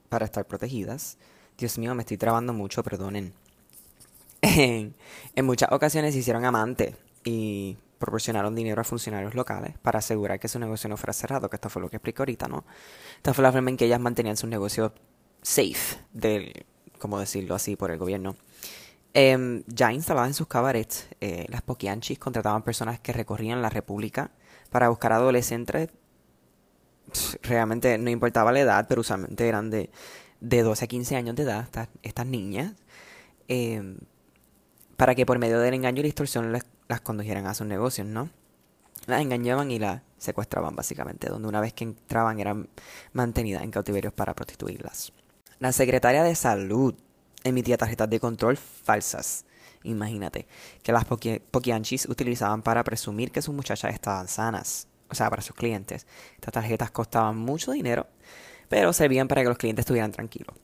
para 0.09 0.25
estar 0.25 0.45
protegidas. 0.45 1.17
Dios 1.57 1.77
mío, 1.77 1.93
me 1.93 2.01
estoy 2.01 2.17
trabando 2.17 2.53
mucho, 2.53 2.83
perdonen. 2.83 3.33
En, 4.41 4.95
en 5.35 5.45
muchas 5.45 5.71
ocasiones 5.71 6.13
se 6.13 6.19
hicieron 6.19 6.45
amantes 6.45 6.95
y 7.23 7.77
proporcionaron 7.99 8.55
dinero 8.55 8.81
a 8.81 8.83
funcionarios 8.83 9.35
locales 9.35 9.77
para 9.79 9.99
asegurar 9.99 10.39
que 10.39 10.47
su 10.47 10.59
negocio 10.59 10.89
no 10.89 10.97
fuera 10.97 11.13
cerrado, 11.13 11.49
que 11.49 11.55
esto 11.55 11.69
fue 11.69 11.81
lo 11.81 11.89
que 11.89 11.97
explico 11.97 12.23
ahorita, 12.23 12.47
¿no? 12.47 12.63
Esta 13.17 13.33
fue 13.33 13.43
la 13.43 13.51
forma 13.51 13.69
en 13.69 13.77
que 13.77 13.85
ellas 13.85 13.99
mantenían 13.99 14.37
su 14.37 14.47
negocio 14.47 14.93
safe 15.41 15.97
del 16.13 16.65
como 16.97 17.19
decirlo 17.19 17.55
así, 17.55 17.75
por 17.75 17.91
el 17.91 17.97
gobierno. 17.97 18.35
Em, 19.13 19.63
ya 19.67 19.91
instaladas 19.91 20.29
en 20.29 20.33
sus 20.35 20.47
cabarets, 20.47 21.07
eh, 21.21 21.45
las 21.49 21.61
Poquianchis 21.61 22.19
contrataban 22.19 22.61
personas 22.63 22.99
que 22.99 23.13
recorrían 23.13 23.61
la 23.61 23.69
República 23.69 24.31
para 24.69 24.89
buscar 24.89 25.13
adolescentes. 25.13 25.89
Realmente 27.41 27.97
no 27.97 28.09
importaba 28.09 28.51
la 28.51 28.59
edad, 28.59 28.85
pero 28.87 29.01
usualmente 29.01 29.47
eran 29.47 29.69
de, 29.69 29.89
de 30.41 30.61
12 30.61 30.85
a 30.85 30.87
15 30.87 31.15
años 31.15 31.35
de 31.35 31.43
edad 31.43 31.67
estas, 32.03 32.27
niñas. 32.27 32.73
Em, 33.47 33.97
para 34.97 35.15
que 35.15 35.25
por 35.25 35.39
medio 35.39 35.59
del 35.59 35.73
engaño 35.73 35.99
y 35.99 36.03
la 36.03 36.07
distorsión 36.07 36.51
las, 36.51 36.65
las 36.87 37.01
condujeran 37.01 37.47
a 37.47 37.53
sus 37.53 37.65
negocios, 37.65 38.07
¿no? 38.07 38.29
Las 39.07 39.21
engañaban 39.21 39.71
y 39.71 39.79
las 39.79 40.01
secuestraban 40.17 40.75
básicamente, 40.75 41.29
donde 41.29 41.47
una 41.47 41.61
vez 41.61 41.73
que 41.73 41.85
entraban 41.85 42.39
eran 42.39 42.69
mantenidas 43.13 43.63
en 43.63 43.71
cautiverios 43.71 44.13
para 44.13 44.35
prostituirlas. 44.35 45.13
La 45.59 45.71
secretaria 45.71 46.23
de 46.23 46.35
salud 46.35 46.93
emitía 47.43 47.77
tarjetas 47.77 48.09
de 48.09 48.19
control 48.19 48.57
falsas. 48.57 49.45
Imagínate, 49.83 50.47
que 50.83 50.91
las 50.91 51.05
poquianchis 51.05 52.07
utilizaban 52.07 52.61
para 52.61 52.83
presumir 52.83 53.31
que 53.31 53.41
sus 53.41 53.55
muchachas 53.55 53.93
estaban 53.93 54.27
sanas, 54.27 54.87
o 55.09 55.15
sea, 55.15 55.29
para 55.29 55.41
sus 55.41 55.55
clientes. 55.55 56.05
Estas 56.35 56.53
tarjetas 56.53 56.91
costaban 56.91 57.37
mucho 57.37 57.71
dinero, 57.71 58.07
pero 58.69 58.91
servían 58.93 59.27
para 59.27 59.41
que 59.43 59.49
los 59.49 59.57
clientes 59.57 59.83
estuvieran 59.83 60.11
tranquilos. 60.11 60.55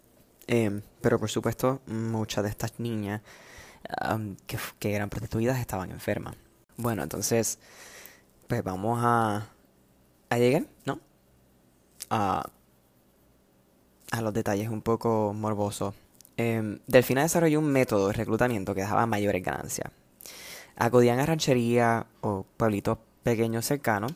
Em, 0.46 0.82
pero 1.02 1.20
por 1.20 1.30
supuesto, 1.30 1.82
muchas 1.88 2.44
de 2.44 2.50
estas 2.50 2.80
niñas 2.80 3.22
que, 4.80 4.96
eran 4.96 5.10
prostituidas 5.10 5.60
estaban 5.60 5.92
enfermas. 5.92 6.36
Bueno, 6.78 7.04
entonces, 7.04 7.60
pues 8.48 8.64
vamos 8.64 9.00
a, 9.02 9.48
a 10.30 10.38
llegar, 10.38 10.66
¿no? 10.86 11.00
A, 12.10 12.50
a 14.14 14.22
los 14.22 14.32
detalles 14.32 14.70
un 14.70 14.84
poco 14.84 15.34
morbosos. 15.34 15.96
Eh, 16.38 16.78
Delfina 16.86 17.24
desarrolló 17.24 17.60
un 17.60 17.72
método 17.72 18.08
de 18.08 18.14
reclutamiento 18.14 18.76
que 18.76 18.82
dejaba 18.82 19.08
mayores 19.08 19.44
ganancias. 19.44 19.92
Acudían 20.76 21.20
a 21.20 21.26
rancherías 21.26 22.06
o 22.22 22.46
pueblitos 22.56 23.00
pequeños 23.24 23.66
cercanos 23.66 24.14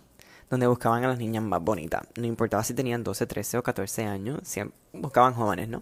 donde 0.51 0.68
buscaban 0.68 1.04
a 1.04 1.08
las 1.08 1.18
niñas 1.18 1.44
más 1.44 1.62
bonitas. 1.63 2.04
No 2.16 2.27
importaba 2.27 2.63
si 2.63 2.75
tenían 2.75 3.04
12, 3.04 3.25
13 3.25 3.58
o 3.58 3.63
14 3.63 4.06
años, 4.06 4.39
buscaban 4.94 5.34
jóvenes, 5.34 5.68
¿no? 5.68 5.82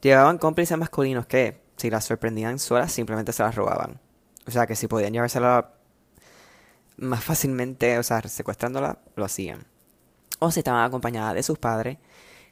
Llevaban 0.00 0.38
cómplices 0.38 0.78
masculinos 0.78 1.26
que, 1.26 1.60
si 1.76 1.90
las 1.90 2.06
sorprendían 2.06 2.58
solas, 2.58 2.90
simplemente 2.90 3.32
se 3.32 3.42
las 3.42 3.54
robaban. 3.54 4.00
O 4.46 4.50
sea, 4.50 4.66
que 4.66 4.76
si 4.76 4.88
podían 4.88 5.12
llevársela 5.12 5.74
más 6.96 7.22
fácilmente, 7.22 7.98
o 7.98 8.02
sea, 8.02 8.22
secuestrándola, 8.22 8.98
lo 9.14 9.24
hacían. 9.26 9.66
O 10.38 10.50
si 10.50 10.60
estaban 10.60 10.84
acompañadas 10.84 11.34
de 11.34 11.42
sus 11.42 11.58
padres, 11.58 11.98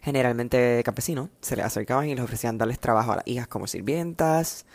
generalmente 0.00 0.82
campesinos, 0.84 1.30
se 1.40 1.56
les 1.56 1.64
acercaban 1.64 2.08
y 2.08 2.14
les 2.14 2.24
ofrecían 2.24 2.58
darles 2.58 2.78
trabajo 2.78 3.12
a 3.12 3.16
las 3.16 3.26
hijas 3.26 3.48
como 3.48 3.66
sirvientas 3.66 4.66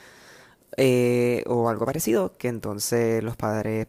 eh, 0.77 1.44
o 1.48 1.70
algo 1.70 1.86
parecido, 1.86 2.34
que 2.38 2.48
entonces 2.48 3.24
los 3.24 3.36
padres 3.36 3.88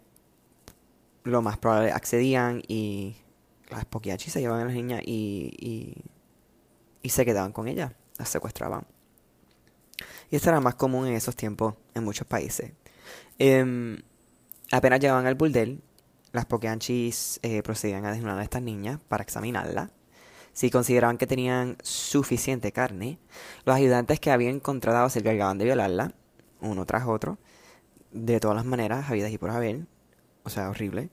lo 1.25 1.43
más 1.43 1.59
probable 1.59 1.91
accedían 1.93 2.63
y 2.69 3.17
las 3.71 3.85
poquiachis 3.85 4.33
se 4.33 4.41
llevaban 4.41 4.63
a 4.63 4.67
las 4.67 4.75
niñas 4.75 5.03
y, 5.05 6.05
y, 7.03 7.09
se 7.09 7.25
quedaban 7.25 7.53
con 7.53 7.69
ellas, 7.69 7.93
las 8.19 8.29
secuestraban. 8.29 8.85
Y 10.31 10.37
esto 10.37 10.49
era 10.51 10.61
más 10.61 10.75
común 10.75 11.07
en 11.07 11.15
esos 11.15 11.37
tiempos 11.37 11.75
en 11.95 12.03
muchos 12.05 12.27
países. 12.27 12.73
Em, 13.39 14.03
apenas 14.73 14.99
llegaban 14.99 15.27
al 15.27 15.37
burdel, 15.37 15.83
las 16.33 16.47
poquianchis 16.47 17.39
eh, 17.43 17.63
procedían 17.63 18.05
a 18.05 18.13
desnudar 18.13 18.39
a 18.41 18.43
estas 18.43 18.63
niñas 18.63 19.01
para 19.09 19.23
examinarla. 19.23 19.91
Si 20.57 20.71
consideraban 20.71 21.19
que 21.19 21.27
tenían 21.27 21.77
suficiente 21.83 22.73
carne, 22.73 23.19
los 23.67 23.77
ayudantes 23.77 24.21
que 24.21 24.31
habían 24.31 24.55
encontrado 24.55 25.11
se 25.11 25.19
encargaban 25.19 25.59
de 25.59 25.67
violarla, 25.67 26.15
uno 26.63 26.87
tras 26.87 27.07
otro, 27.07 27.37
de 28.11 28.41
todas 28.41 28.57
las 28.57 28.65
maneras, 28.65 29.11
habidas 29.11 29.31
y 29.31 29.37
por 29.37 29.51
haber, 29.51 29.87
o 30.45 30.49
sea, 30.49 30.71
horrible. 30.71 31.11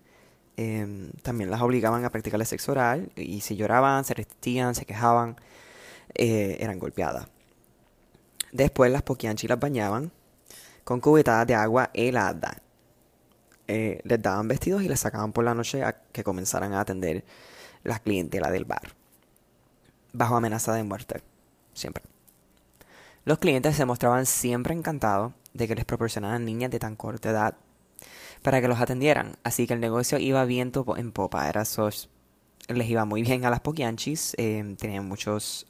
Em, 0.55 1.11
también 1.23 1.51
las 1.51 1.61
obligaban 1.61 2.05
a 2.05 2.09
practicar 2.09 2.45
sexo 2.45 2.71
oral 2.71 3.11
y 3.17 3.41
si 3.41 3.57
lloraban, 3.57 4.05
se 4.05 4.13
resistían, 4.13 4.75
se 4.75 4.85
quejaban, 4.85 5.35
eh, 6.13 6.55
eran 6.61 6.79
golpeadas. 6.79 7.27
Después 8.53 8.93
las 8.93 9.01
poquianchi 9.01 9.49
las 9.49 9.59
bañaban 9.59 10.13
con 10.85 11.01
cubetadas 11.01 11.47
de 11.47 11.55
agua 11.55 11.89
helada. 11.93 12.61
Eh, 13.67 13.99
les 14.05 14.21
daban 14.21 14.47
vestidos 14.47 14.83
y 14.83 14.87
les 14.87 15.01
sacaban 15.01 15.33
por 15.33 15.43
la 15.43 15.53
noche 15.53 15.83
a 15.83 15.91
que 16.13 16.23
comenzaran 16.23 16.71
a 16.71 16.79
atender 16.79 17.25
la 17.83 17.99
clientela 17.99 18.49
del 18.49 18.63
bar. 18.63 19.02
Bajo 20.13 20.35
amenaza 20.35 20.73
de 20.73 20.83
muerte. 20.83 21.21
Siempre. 21.73 22.03
Los 23.25 23.39
clientes 23.39 23.75
se 23.75 23.85
mostraban 23.85 24.25
siempre 24.25 24.73
encantados 24.73 25.33
de 25.53 25.67
que 25.67 25.75
les 25.75 25.85
proporcionaran 25.85 26.45
niñas 26.45 26.71
de 26.71 26.79
tan 26.79 26.95
corta 26.95 27.29
edad 27.29 27.55
para 28.41 28.61
que 28.61 28.67
los 28.67 28.79
atendieran. 28.79 29.37
Así 29.43 29.65
que 29.67 29.73
el 29.73 29.79
negocio 29.79 30.17
iba 30.19 30.43
viento 30.45 30.85
en 30.97 31.11
popa. 31.11 31.47
Era 31.47 31.65
sos, 31.65 32.09
les 32.67 32.89
iba 32.89 33.05
muy 33.05 33.23
bien 33.23 33.45
a 33.45 33.49
las 33.49 33.61
poquianchis. 33.61 34.35
Eh, 34.37 34.75
tenían 34.77 35.07
muchos 35.07 35.65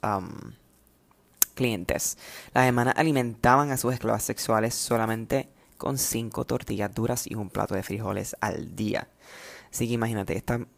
clientes. 1.54 2.18
Las 2.52 2.66
hermanas 2.66 2.94
alimentaban 2.96 3.70
a 3.70 3.76
sus 3.76 3.94
esclavas 3.94 4.24
sexuales 4.24 4.74
solamente 4.74 5.48
con 5.78 5.98
cinco 5.98 6.44
tortillas 6.44 6.94
duras 6.94 7.26
y 7.26 7.34
un 7.34 7.50
plato 7.50 7.74
de 7.74 7.82
frijoles 7.82 8.36
al 8.40 8.74
día. 8.76 9.08
Así 9.72 9.86
que 9.86 9.94
imagínate, 9.94 10.36
están, 10.36 10.68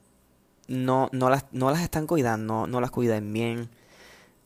no, 0.68 1.08
no, 1.12 1.30
las, 1.30 1.46
no 1.52 1.70
las 1.70 1.82
están 1.82 2.06
cuidando, 2.06 2.66
no 2.66 2.80
las 2.80 2.90
cuidan 2.90 3.32
bien, 3.32 3.70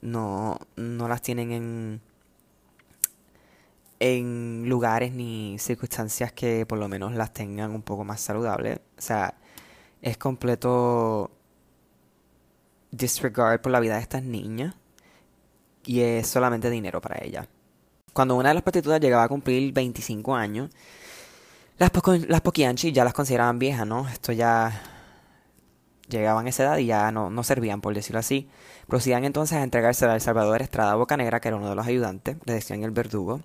no, 0.02 0.58
no 0.76 1.08
las 1.08 1.22
tienen 1.22 1.52
en, 1.52 2.00
en 4.00 4.68
lugares 4.68 5.12
ni 5.12 5.58
circunstancias 5.58 6.32
que 6.32 6.66
por 6.66 6.78
lo 6.78 6.88
menos 6.88 7.12
las 7.14 7.32
tengan 7.32 7.70
un 7.72 7.82
poco 7.82 8.04
más 8.04 8.20
saludables. 8.20 8.80
O 8.98 9.02
sea, 9.02 9.34
es 10.02 10.16
completo 10.16 11.30
disregard 12.90 13.60
por 13.60 13.72
la 13.72 13.80
vida 13.80 13.96
de 13.96 14.02
estas 14.02 14.22
niñas 14.22 14.74
y 15.84 16.00
es 16.00 16.26
solamente 16.26 16.70
dinero 16.70 17.00
para 17.00 17.24
ella. 17.24 17.46
Cuando 18.12 18.34
una 18.36 18.48
de 18.48 18.54
las 18.54 18.62
prostitutas 18.62 19.00
llegaba 19.00 19.24
a 19.24 19.28
cumplir 19.28 19.72
25 19.72 20.34
años, 20.34 20.70
las, 21.78 21.90
las 22.28 22.40
poquianchi 22.40 22.92
ya 22.92 23.04
las 23.04 23.14
consideraban 23.14 23.58
viejas, 23.58 23.86
¿no? 23.86 24.08
Esto 24.08 24.32
ya 24.32 24.99
llegaban 26.10 26.46
a 26.46 26.50
esa 26.50 26.64
edad 26.64 26.78
y 26.78 26.86
ya 26.86 27.10
no, 27.12 27.30
no 27.30 27.42
servían, 27.42 27.80
por 27.80 27.94
decirlo 27.94 28.18
así. 28.18 28.48
Procedían 28.86 29.24
entonces 29.24 29.58
a 29.58 29.62
entregarse 29.62 30.04
al 30.04 30.20
Salvador 30.20 30.62
Estrada 30.62 30.94
Bocanegra, 30.94 31.40
que 31.40 31.48
era 31.48 31.56
uno 31.56 31.70
de 31.70 31.74
los 31.74 31.86
ayudantes, 31.86 32.36
le 32.44 32.54
decían 32.54 32.82
el 32.82 32.90
verdugo, 32.90 33.40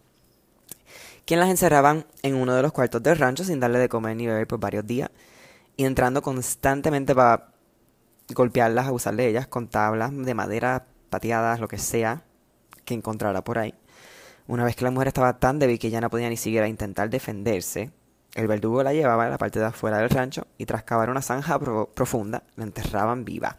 quien 1.26 1.40
las 1.40 1.50
encerraban 1.50 2.06
en 2.22 2.36
uno 2.36 2.54
de 2.54 2.62
los 2.62 2.72
cuartos 2.72 3.02
del 3.02 3.18
rancho 3.18 3.44
sin 3.44 3.60
darle 3.60 3.80
de 3.80 3.90
comer 3.90 4.16
ni 4.16 4.28
beber 4.28 4.48
por 4.48 4.60
varios 4.60 4.86
días, 4.86 5.10
y 5.78 5.86
entrando 5.86 6.22
constantemente 6.22 7.16
para 7.16 7.52
golpearlas, 8.34 8.88
abusar 8.88 9.16
de 9.16 9.28
ellas 9.28 9.48
con 9.48 9.68
tablas 9.68 10.12
de 10.16 10.34
madera, 10.34 10.86
pateadas, 11.10 11.60
lo 11.60 11.68
que 11.68 11.78
sea 11.78 12.24
que 12.86 12.94
encontrara 12.94 13.44
por 13.44 13.58
ahí. 13.58 13.74
Una 14.48 14.64
vez 14.64 14.76
que 14.76 14.86
la 14.86 14.92
mujer 14.92 15.08
estaba 15.08 15.40
tan 15.40 15.58
débil 15.60 15.80
que 15.80 15.90
ya 15.90 16.02
no 16.02 16.10
podía 16.10 16.30
ni 16.30 16.38
siquiera 16.38 16.68
intentar 16.68 17.10
defenderse, 17.10 17.92
el 18.36 18.48
verdugo 18.48 18.84
la 18.84 18.94
llevaba 18.94 19.26
a 19.26 19.30
la 19.30 19.38
parte 19.38 19.60
de 19.60 19.66
afuera 19.66 19.98
del 19.98 20.10
rancho 20.10 20.46
y 20.58 20.66
tras 20.66 20.84
cavar 20.84 21.10
una 21.10 21.22
zanja 21.22 21.58
profunda, 21.60 22.44
la 22.56 22.66
enterraban 22.66 23.26
viva. 23.26 23.58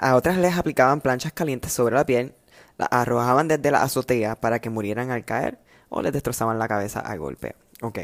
A 0.00 0.16
otras 0.16 0.38
les 0.38 0.56
aplicaban 0.56 1.02
planchas 1.02 1.32
calientes 1.34 1.72
sobre 1.72 1.94
la 1.94 2.06
piel, 2.06 2.34
la 2.78 2.86
arrojaban 2.86 3.48
desde 3.48 3.70
la 3.70 3.82
azotea 3.82 4.40
para 4.40 4.60
que 4.60 4.70
murieran 4.70 5.10
al 5.10 5.26
caer 5.26 5.58
o 5.90 6.00
les 6.00 6.12
destrozaban 6.12 6.58
la 6.58 6.68
cabeza 6.68 7.00
al 7.00 7.18
golpe. 7.18 7.54
Ok. 7.82 8.00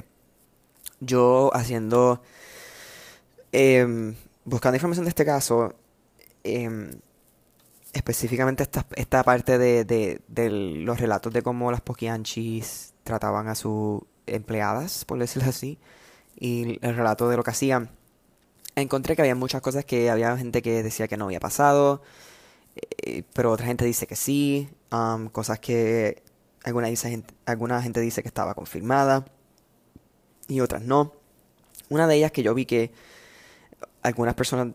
Yo 1.01 1.51
haciendo... 1.55 2.23
Em, 3.51 4.14
buscando 4.45 4.77
información 4.77 5.07
de 5.07 5.09
este 5.09 5.25
caso, 5.25 5.75
em, 6.45 7.01
específicamente 7.95 8.62
esta, 8.62 8.87
esta 8.95 9.23
parte 9.23 9.57
de, 9.57 9.85
de, 9.85 10.51
los 10.51 11.01
relatos 11.01 11.33
de 11.33 11.41
cómo 11.41 11.71
las 11.71 11.81
poquianchis 11.81 12.93
trataban 13.05 13.49
a 13.49 13.55
sus 13.55 14.03
empleadas, 14.35 15.05
por 15.05 15.19
decirlo 15.19 15.49
así, 15.49 15.79
y 16.38 16.79
el 16.87 16.97
relato 16.97 17.29
de 17.29 17.37
lo 17.37 17.43
que 17.43 17.51
hacían, 17.51 17.91
encontré 18.77 19.17
que 19.17 19.23
había 19.23 19.35
muchas 19.35 19.61
cosas 19.61 19.85
que 19.85 20.11
había 20.11 20.37
gente 20.37 20.62
que 20.62 20.83
decía 20.83 21.09
que 21.09 21.17
no 21.17 21.27
había 21.27 21.41
pasado, 21.41 22.03
eh, 22.77 23.23
pero 23.33 23.53
otra 23.53 23.67
gente 23.67 23.85
dice 23.85 24.07
que 24.07 24.17
sí, 24.17 24.69
um, 24.93 25.29
cosas 25.29 25.59
que 25.59 26.23
alguna, 26.64 26.88
dice, 26.88 27.25
alguna 27.47 27.83
gente 27.83 28.01
dice 28.01 28.23
que 28.23 28.29
estaba 28.29 28.55
confirmada 28.55 29.25
y 30.47 30.61
otras 30.61 30.83
no. 30.83 31.14
Una 31.88 32.07
de 32.07 32.17
ellas 32.17 32.33
que 32.33 32.43
yo 32.43 32.55
vi 32.55 32.67
que 32.67 32.93
algunas 34.03 34.35
personas 34.35 34.75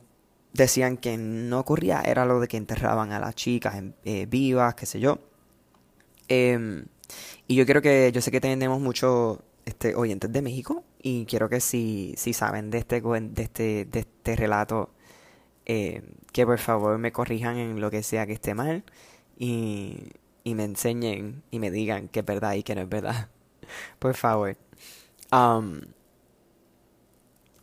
decían 0.54 0.98
que 0.98 1.18
no 1.18 1.60
ocurría 1.60 2.02
era 2.02 2.26
lo 2.26 2.40
de 2.40 2.48
que 2.48 2.58
enterraban 2.58 3.12
a 3.12 3.20
las 3.20 3.36
chicas 3.36 3.76
eh, 4.06 4.26
vivas, 4.28 4.76
qué 4.76 4.86
sé 4.86 5.00
yo. 5.00 5.20
Em, 6.28 6.86
y 7.48 7.56
yo 7.56 7.66
quiero 7.66 7.82
que, 7.82 8.12
yo 8.14 8.22
sé 8.22 8.32
que 8.32 8.42
tenemos 8.42 8.80
muchos 8.80 9.40
este, 9.66 9.96
oyentes 9.96 10.32
de 10.32 10.42
México 10.42 10.84
y 11.02 11.26
quiero 11.26 11.50
que 11.50 11.60
si, 11.60 12.14
si 12.18 12.34
saben 12.34 12.70
de 12.70 12.80
este, 12.80 13.02
de 13.02 13.44
este, 13.44 13.86
de 13.86 14.00
este 14.00 14.36
relato, 14.36 14.90
eh, 15.66 16.04
que 16.32 16.46
por 16.46 16.60
favor 16.60 16.98
me 16.98 17.12
corrijan 17.12 17.58
en 17.58 17.80
lo 17.82 17.92
que 17.92 18.04
sea 18.04 18.26
que 18.26 18.34
esté 18.34 18.54
mal 18.54 18.84
y, 19.38 20.12
y 20.44 20.56
me 20.56 20.66
enseñen 20.66 21.44
y 21.52 21.60
me 21.60 21.72
digan 21.72 22.08
que 22.10 22.20
es 22.22 22.26
verdad 22.26 22.54
y 22.54 22.64
que 22.64 22.76
no 22.76 22.82
es 22.82 22.90
verdad. 22.90 23.30
por 24.00 24.16
favor. 24.16 24.58
Um, 25.32 25.82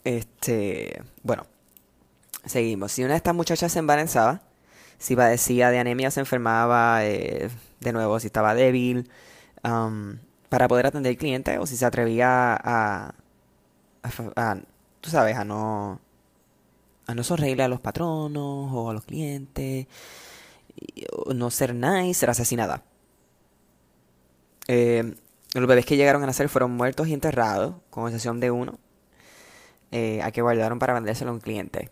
este, 0.05 1.03
bueno, 1.23 1.47
Seguimos. 2.45 2.93
Si 2.93 3.03
una 3.05 3.13
de 3.15 3.19
estas 3.19 3.35
muchachas 3.35 3.73
se 3.73 3.79
embarazaba, 3.79 4.43
si 4.99 5.17
padecía 5.17 5.71
de 5.71 5.79
anemia, 5.79 6.11
se 6.11 6.21
enfermaba 6.21 7.05
eh, 7.05 7.51
de 7.81 7.93
nuevo, 7.93 8.19
si 8.21 8.27
estaba 8.29 8.55
débil, 8.55 9.11
para 9.63 10.69
poder 10.69 10.87
atender 10.87 11.11
al 11.11 11.17
cliente 11.17 11.59
o 11.59 11.67
si 11.67 11.77
se 11.77 11.87
atrevía 11.87 12.59
a, 12.63 13.15
tú 15.01 15.11
sabes, 15.11 15.37
a 15.37 15.45
no, 15.45 16.01
a 17.07 17.15
no 17.15 17.23
sonreírle 17.23 17.63
a 17.63 17.69
los 17.69 17.81
patronos 17.81 18.71
o 18.73 18.91
a 18.91 18.95
los 18.95 19.05
clientes, 19.05 19.87
o 21.13 21.35
no 21.35 21.51
ser 21.51 21.75
nice, 21.75 22.15
ser 22.15 22.31
asesinada. 22.31 22.83
Eh, 24.69 25.15
los 25.55 25.67
bebés 25.67 25.85
que 25.85 25.97
llegaron 25.97 26.23
a 26.23 26.27
nacer 26.27 26.49
fueron 26.49 26.73
muertos 26.73 27.09
y 27.09 27.15
enterrados, 27.15 27.75
con 27.91 28.07
excepción 28.07 28.39
de 28.41 28.51
uno, 28.51 28.79
eh, 29.91 30.23
a 30.23 30.31
que 30.31 30.43
guardaron 30.43 30.79
para 30.79 30.95
vendérselo 30.95 31.31
a 31.31 31.35
un 31.35 31.41
cliente 31.41 31.91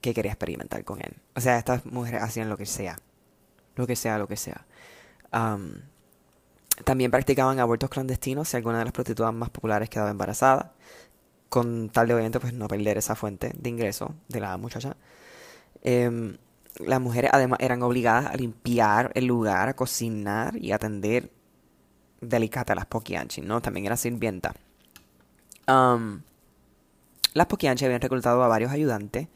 que 0.00 0.14
quería 0.14 0.30
experimentar 0.30 0.84
con 0.84 1.00
él. 1.00 1.16
O 1.34 1.40
sea, 1.40 1.58
estas 1.58 1.84
mujeres 1.84 2.22
hacían 2.22 2.48
lo 2.48 2.56
que 2.56 2.66
sea. 2.66 2.98
Lo 3.74 3.86
que 3.86 3.96
sea, 3.96 4.18
lo 4.18 4.28
que 4.28 4.36
sea. 4.36 4.64
También 6.84 7.10
practicaban 7.10 7.58
abortos 7.60 7.90
clandestinos 7.90 8.48
si 8.48 8.56
alguna 8.56 8.78
de 8.78 8.84
las 8.84 8.92
prostitutas 8.92 9.32
más 9.32 9.50
populares 9.50 9.88
quedaba 9.88 10.10
embarazada. 10.10 10.72
Con 11.48 11.90
tal 11.90 12.08
de 12.08 12.14
obviamente 12.14 12.40
pues 12.40 12.52
no 12.52 12.68
perder 12.68 12.98
esa 12.98 13.14
fuente 13.14 13.52
de 13.56 13.70
ingreso 13.70 14.14
de 14.28 14.40
la 14.40 14.56
muchacha. 14.56 14.96
Em, 15.82 16.36
las 16.80 17.00
mujeres 17.00 17.30
además 17.32 17.60
eran 17.62 17.82
obligadas 17.82 18.26
a 18.26 18.36
limpiar 18.36 19.12
el 19.14 19.26
lugar, 19.26 19.68
a 19.68 19.76
cocinar 19.76 20.56
y 20.56 20.72
atender 20.72 21.30
delicata 22.20 22.74
las 22.74 22.86
poquianchi, 22.86 23.40
¿no? 23.42 23.60
También 23.60 23.86
era 23.86 23.96
sirvienta. 23.96 24.54
las 27.34 27.46
poquianchi 27.46 27.84
habían 27.84 28.00
reclutado 28.00 28.42
a 28.42 28.48
varios 28.48 28.72
ayudantes 28.72 29.28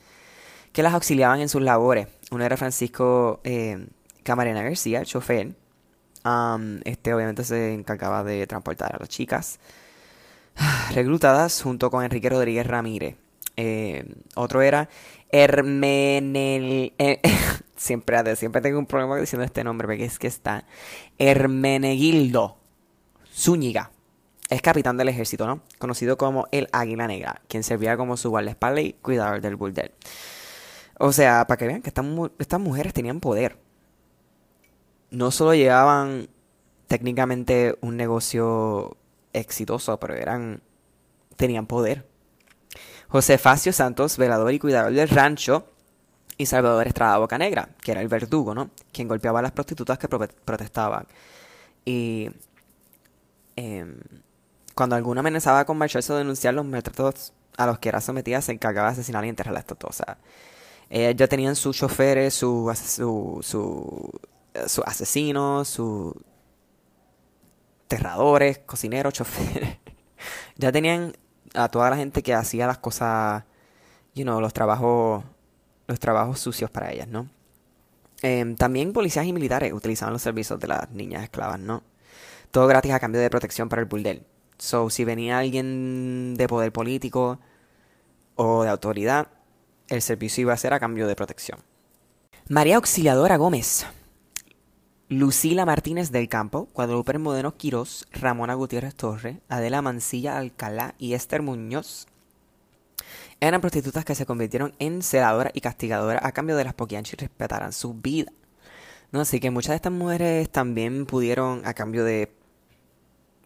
que 0.72 0.83
las 0.83 0.94
auxiliaban 0.94 1.40
en 1.40 1.48
sus 1.48 1.62
labores. 1.62 2.09
Uno 2.31 2.44
era 2.44 2.57
Francisco 2.57 3.40
eh, 3.44 3.88
Camarena 4.22 4.62
García, 4.62 5.00
el 5.00 5.07
este 6.85 7.14
obviamente 7.14 7.44
se 7.44 7.72
encargaba 7.72 8.22
de 8.24 8.46
transportar 8.46 8.94
a 8.94 8.98
las 8.98 9.09
chicas 9.09 9.59
reclutadas 10.94 11.62
junto 11.62 11.90
con 11.90 12.04
Enrique 12.04 12.28
Rodríguez 12.28 12.66
Ramírez. 12.66 13.16
Eh, 13.56 14.04
otro 14.37 14.62
era 14.62 14.88
Hermenel... 15.30 16.92
Eh, 16.98 17.20
siempre, 17.76 18.37
siempre 18.37 18.61
tengo 18.61 18.78
un 18.78 18.87
problema 18.87 19.16
diciendo 19.16 19.44
este 19.44 19.64
nombre 19.64 19.87
porque 19.87 20.04
es 20.04 20.18
que 20.18 20.26
está 20.26 20.64
Hermenegildo 21.18 22.56
Zúñiga. 23.35 23.90
Es 24.48 24.62
capitán 24.62 24.96
del 24.96 25.09
ejército, 25.09 25.46
¿no? 25.46 25.61
Conocido 25.78 26.18
como 26.18 26.48
el 26.50 26.68
Águila 26.72 27.06
Negra, 27.06 27.40
quien 27.46 27.62
servía 27.62 27.96
como 27.96 28.16
su 28.16 28.30
guardaespaldas 28.30 28.85
y 28.85 28.92
cuidador 28.94 29.40
del 29.40 29.54
burdel. 29.54 29.92
O 30.98 31.12
sea, 31.12 31.46
para 31.46 31.56
que 31.56 31.66
vean 31.66 31.83
que 31.83 31.88
estas, 31.88 32.04
estas 32.38 32.61
mujeres 32.61 32.92
tenían 32.92 33.20
poder. 33.20 33.56
No 35.11 35.31
solo 35.31 35.55
llevaban 35.55 36.29
técnicamente 36.87 37.77
un 37.81 37.96
negocio 37.96 38.96
exitoso, 39.33 39.99
pero 39.99 40.14
eran 40.14 40.62
tenían 41.37 41.66
poder. 41.66 42.07
José 43.09 43.38
Facio 43.38 43.73
Santos, 43.73 44.16
velador 44.18 44.53
y 44.53 44.59
cuidador 44.59 44.92
del 44.92 45.09
rancho, 45.09 45.66
y 46.40 46.46
Salvador 46.46 46.87
Estrada 46.87 47.18
Bocanegra, 47.18 47.68
que 47.83 47.92
era 47.92 48.01
el 48.01 48.09
verdugo, 48.09 48.55
¿no? 48.55 48.70
Quien 48.92 49.09
golpeaba 49.09 49.40
a 49.40 49.42
las 49.42 49.53
prostitutas 49.53 49.99
que 49.99 50.09
protestaban. 50.09 51.07
Y 51.85 52.31
em, 53.57 53.99
cuando 54.75 54.96
alguno 54.96 55.20
amenazaba 55.20 55.66
con 55.66 55.77
marcharse 55.77 56.12
o 56.14 56.16
denunciar 56.16 56.55
los 56.55 56.64
maltratos 56.64 57.35
a 57.59 57.66
los 57.66 57.79
que 57.79 57.90
era 57.90 58.01
sometida, 58.01 58.40
se 58.40 58.53
encargaba 58.53 58.88
de 58.88 58.92
asesinar 58.94 59.23
y 59.27 59.29
enterrar 59.29 59.53
a 59.53 59.55
la 59.55 59.61
estatua. 59.61 59.90
Ellos 60.88 61.16
ya 61.16 61.29
tenían 61.29 61.57
sus 61.57 61.77
choferes, 61.77 62.33
su, 62.33 62.73
su, 62.75 63.40
su, 63.42 64.20
su 64.66 64.82
asesinos, 64.84 65.68
sus 65.68 66.14
terradores, 67.88 68.58
cocineros, 68.58 69.12
choferes. 69.14 69.78
ya 70.56 70.72
tenían 70.72 71.12
a 71.54 71.68
toda 71.68 71.90
la 71.90 71.96
gente 71.96 72.22
que 72.22 72.34
hacía 72.34 72.66
las 72.66 72.78
cosas, 72.78 73.44
you 74.14 74.22
know, 74.22 74.40
los 74.40 74.52
trabajos, 74.52 75.24
los 75.86 75.98
trabajos 75.98 76.38
sucios 76.38 76.70
para 76.70 76.92
ellas, 76.92 77.08
¿no? 77.08 77.28
Em, 78.22 78.54
también 78.56 78.92
policías 78.92 79.26
y 79.26 79.32
militares 79.32 79.72
utilizaban 79.72 80.12
los 80.12 80.22
servicios 80.22 80.60
de 80.60 80.68
las 80.68 80.90
niñas 80.90 81.24
esclavas, 81.24 81.58
¿no? 81.58 81.82
Todo 82.50 82.66
gratis 82.66 82.92
a 82.92 83.00
cambio 83.00 83.20
de 83.20 83.30
protección 83.30 83.68
para 83.68 83.80
el 83.82 83.88
burdel. 83.88 84.24
So, 84.58 84.90
si 84.90 85.04
venía 85.04 85.38
alguien 85.38 86.34
de 86.36 86.46
poder 86.46 86.70
político 86.70 87.40
o 88.36 88.62
de 88.62 88.68
autoridad, 88.68 89.28
el 89.88 90.02
servicio 90.02 90.42
iba 90.42 90.52
a 90.52 90.58
ser 90.58 90.74
a 90.74 90.80
cambio 90.80 91.06
de 91.06 91.16
protección. 91.16 91.60
María 92.48 92.76
Auxiliadora 92.76 93.36
Gómez, 93.36 93.86
Lucila 95.11 95.66
Martínez 95.66 96.12
del 96.12 96.29
Campo, 96.29 96.68
Guadalupe 96.73 97.18
Modeno 97.18 97.57
Quirós, 97.57 98.07
Ramona 98.12 98.55
Gutiérrez 98.55 98.94
Torre, 98.94 99.40
Adela 99.49 99.83
Mancilla 99.83 100.38
Alcalá 100.38 100.94
y 100.99 101.14
Esther 101.14 101.42
Muñoz 101.42 102.07
eran 103.40 103.61
prostitutas 103.61 104.05
que 104.05 104.14
se 104.14 104.25
convirtieron 104.25 104.73
en 104.79 105.03
celadoras 105.03 105.53
y 105.53 105.62
castigadoras 105.62 106.25
a 106.25 106.31
cambio 106.31 106.57
de 106.57 106.62
las 106.62 106.75
poquianchis 106.75 107.18
respetaran 107.18 107.73
su 107.73 107.94
vida. 107.94 108.31
¿No? 109.11 109.23
Así 109.23 109.40
que 109.40 109.51
muchas 109.51 109.70
de 109.70 109.77
estas 109.77 109.92
mujeres 109.92 110.49
también 110.49 111.07
pudieron, 111.07 111.66
a 111.66 111.75
cambio 111.75 112.05
de 112.05 112.33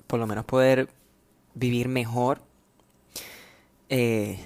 por 0.06 0.20
lo 0.20 0.26
menos 0.26 0.44
poder 0.44 0.90
vivir 1.54 1.88
mejor, 1.88 2.42
eh, 3.88 4.38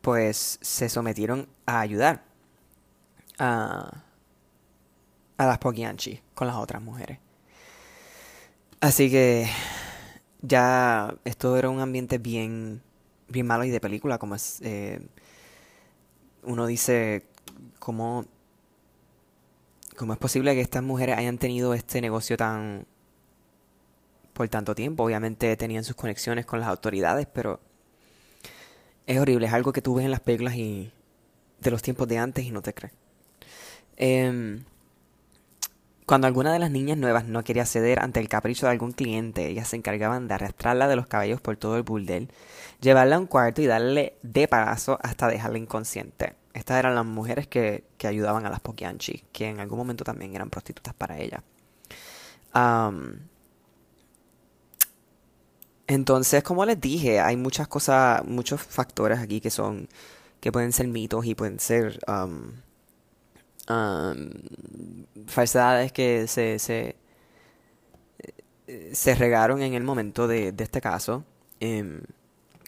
pues 0.00 0.58
se 0.60 0.88
sometieron 0.88 1.46
a 1.66 1.78
ayudar 1.78 2.24
a, 3.38 4.02
a 5.36 5.46
las 5.46 5.58
Pokianchi 5.58 6.20
con 6.34 6.46
las 6.46 6.56
otras 6.56 6.82
mujeres. 6.82 7.18
Así 8.80 9.10
que 9.10 9.48
ya 10.40 11.14
esto 11.24 11.56
era 11.56 11.68
un 11.68 11.80
ambiente 11.80 12.18
bien, 12.18 12.82
bien 13.28 13.46
malo 13.46 13.64
y 13.64 13.70
de 13.70 13.80
película, 13.80 14.18
como 14.18 14.34
es... 14.34 14.60
Eh, 14.62 15.00
uno 16.44 16.66
dice, 16.66 17.24
¿cómo, 17.78 18.24
¿cómo 19.96 20.12
es 20.12 20.18
posible 20.18 20.54
que 20.54 20.60
estas 20.60 20.82
mujeres 20.82 21.16
hayan 21.16 21.38
tenido 21.38 21.74
este 21.74 22.00
negocio 22.00 22.36
tan... 22.36 22.84
por 24.32 24.48
tanto 24.48 24.74
tiempo? 24.74 25.04
Obviamente 25.04 25.56
tenían 25.56 25.84
sus 25.84 25.94
conexiones 25.94 26.44
con 26.44 26.58
las 26.58 26.68
autoridades, 26.68 27.28
pero 27.32 27.60
es 29.06 29.18
horrible, 29.18 29.46
es 29.46 29.52
algo 29.52 29.72
que 29.72 29.82
tú 29.82 29.94
ves 29.94 30.04
en 30.04 30.10
las 30.10 30.20
películas 30.20 30.56
y 30.56 30.92
de 31.60 31.70
los 31.70 31.82
tiempos 31.82 32.08
de 32.08 32.18
antes 32.18 32.44
y 32.44 32.50
no 32.50 32.62
te 32.62 32.74
crees. 32.74 32.94
Em, 33.96 34.64
cuando 36.06 36.26
alguna 36.26 36.52
de 36.52 36.58
las 36.58 36.70
niñas 36.70 36.98
nuevas 36.98 37.26
no 37.26 37.44
quería 37.44 37.64
ceder 37.64 38.00
ante 38.00 38.20
el 38.20 38.28
capricho 38.28 38.66
de 38.66 38.72
algún 38.72 38.92
cliente, 38.92 39.46
ellas 39.46 39.68
se 39.68 39.76
encargaban 39.76 40.28
de 40.28 40.34
arrastrarla 40.34 40.88
de 40.88 40.96
los 40.96 41.06
cabellos 41.06 41.40
por 41.40 41.56
todo 41.56 41.76
el 41.76 41.82
burdel, 41.82 42.28
llevarla 42.80 43.16
a 43.16 43.18
un 43.18 43.26
cuarto 43.26 43.62
y 43.62 43.66
darle 43.66 44.16
de 44.22 44.48
paso 44.48 44.98
hasta 45.02 45.28
dejarla 45.28 45.58
inconsciente. 45.58 46.34
Estas 46.54 46.78
eran 46.78 46.94
las 46.94 47.06
mujeres 47.06 47.46
que, 47.46 47.84
que 47.98 48.06
ayudaban 48.08 48.44
a 48.46 48.50
las 48.50 48.60
Pokianchi, 48.60 49.24
que 49.32 49.48
en 49.48 49.60
algún 49.60 49.78
momento 49.78 50.04
también 50.04 50.34
eran 50.34 50.50
prostitutas 50.50 50.92
para 50.92 51.18
ella. 51.18 51.42
Entonces, 55.86 56.42
como 56.42 56.64
les 56.64 56.80
dije, 56.80 57.20
hay 57.20 57.36
muchas 57.36 57.68
cosas, 57.68 58.24
muchos 58.24 58.62
factores 58.62 59.18
aquí 59.18 59.40
que 59.40 59.50
son, 59.50 59.88
que 60.40 60.52
pueden 60.52 60.72
ser 60.72 60.88
mitos 60.88 61.24
y 61.26 61.34
pueden 61.34 61.58
ser 61.60 61.98
falsedades 65.26 65.92
que 65.92 66.26
se, 66.26 66.58
se, 66.58 66.96
se, 68.92 69.14
regaron 69.14 69.62
en 69.62 69.74
el 69.74 69.82
momento 69.82 70.26
de, 70.28 70.52
de 70.52 70.64
este 70.64 70.80
caso. 70.80 71.24
Em, 71.60 72.02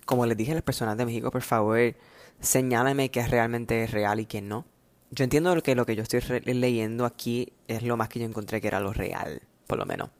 como 0.06 0.26
les 0.26 0.36
dije 0.36 0.52
a 0.52 0.54
las 0.54 0.62
personas 0.62 0.96
de 0.96 1.06
México, 1.06 1.30
por 1.30 1.42
favor, 1.42 1.94
señálame 2.40 3.10
que 3.10 3.26
realmente 3.26 3.84
es 3.84 3.90
real 3.90 4.20
y 4.20 4.26
que 4.26 4.42
no. 4.42 4.64
Yo 5.10 5.24
entiendo 5.24 5.60
que 5.62 5.74
lo 5.74 5.86
que 5.86 5.96
yo 5.96 6.02
estoy 6.02 6.20
leyendo 6.40 7.04
aquí 7.04 7.52
es 7.68 7.82
lo 7.82 7.96
más 7.96 8.08
que 8.08 8.18
yo 8.20 8.26
encontré 8.26 8.60
que 8.60 8.68
era 8.68 8.80
lo 8.80 8.92
real, 8.92 9.42
por 9.66 9.78
lo 9.78 9.86
menos. 9.86 10.10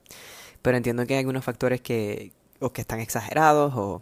Pero 0.61 0.77
entiendo 0.77 1.05
que 1.05 1.13
hay 1.13 1.19
algunos 1.19 1.43
factores 1.43 1.81
que, 1.81 2.31
o 2.59 2.71
que 2.71 2.81
están 2.81 2.99
exagerados 2.99 3.73
o, 3.75 4.01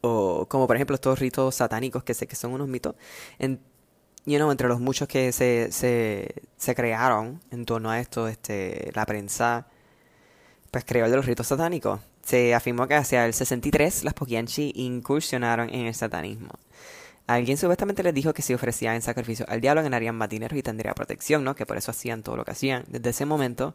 o 0.00 0.46
como 0.48 0.66
por 0.66 0.76
ejemplo 0.76 0.94
estos 0.94 1.18
ritos 1.18 1.56
satánicos 1.56 2.04
que 2.04 2.14
sé 2.14 2.26
que 2.26 2.36
son 2.36 2.52
unos 2.52 2.68
mitos 2.68 2.94
you 4.26 4.36
know, 4.36 4.50
entre 4.50 4.68
los 4.68 4.80
muchos 4.80 5.08
que 5.08 5.32
se, 5.32 5.70
se, 5.72 6.42
se 6.56 6.74
crearon 6.74 7.40
en 7.50 7.64
torno 7.64 7.90
a 7.90 8.00
esto 8.00 8.28
este 8.28 8.90
la 8.94 9.06
prensa 9.06 9.66
pues 10.70 10.84
creó 10.84 11.04
el 11.04 11.10
de 11.10 11.16
los 11.16 11.26
ritos 11.26 11.46
satánicos 11.46 12.00
se 12.22 12.54
afirmó 12.54 12.88
que 12.88 12.94
hacia 12.94 13.26
el 13.26 13.34
63 13.34 14.04
las 14.04 14.14
Pokianchi 14.14 14.72
incursionaron 14.76 15.68
en 15.70 15.86
el 15.86 15.94
satanismo 15.94 16.50
Alguien 17.26 17.56
supuestamente 17.56 18.02
les 18.02 18.12
dijo 18.12 18.34
que 18.34 18.42
si 18.42 18.52
ofrecían 18.52 19.00
sacrificio 19.00 19.46
al 19.48 19.60
diablo 19.60 19.82
ganarían 19.82 20.14
más 20.14 20.28
dinero 20.28 20.56
y 20.58 20.62
tendría 20.62 20.92
protección, 20.92 21.42
¿no? 21.42 21.54
Que 21.54 21.64
por 21.64 21.78
eso 21.78 21.90
hacían 21.90 22.22
todo 22.22 22.36
lo 22.36 22.44
que 22.44 22.50
hacían. 22.50 22.84
Desde 22.88 23.10
ese 23.10 23.24
momento, 23.24 23.74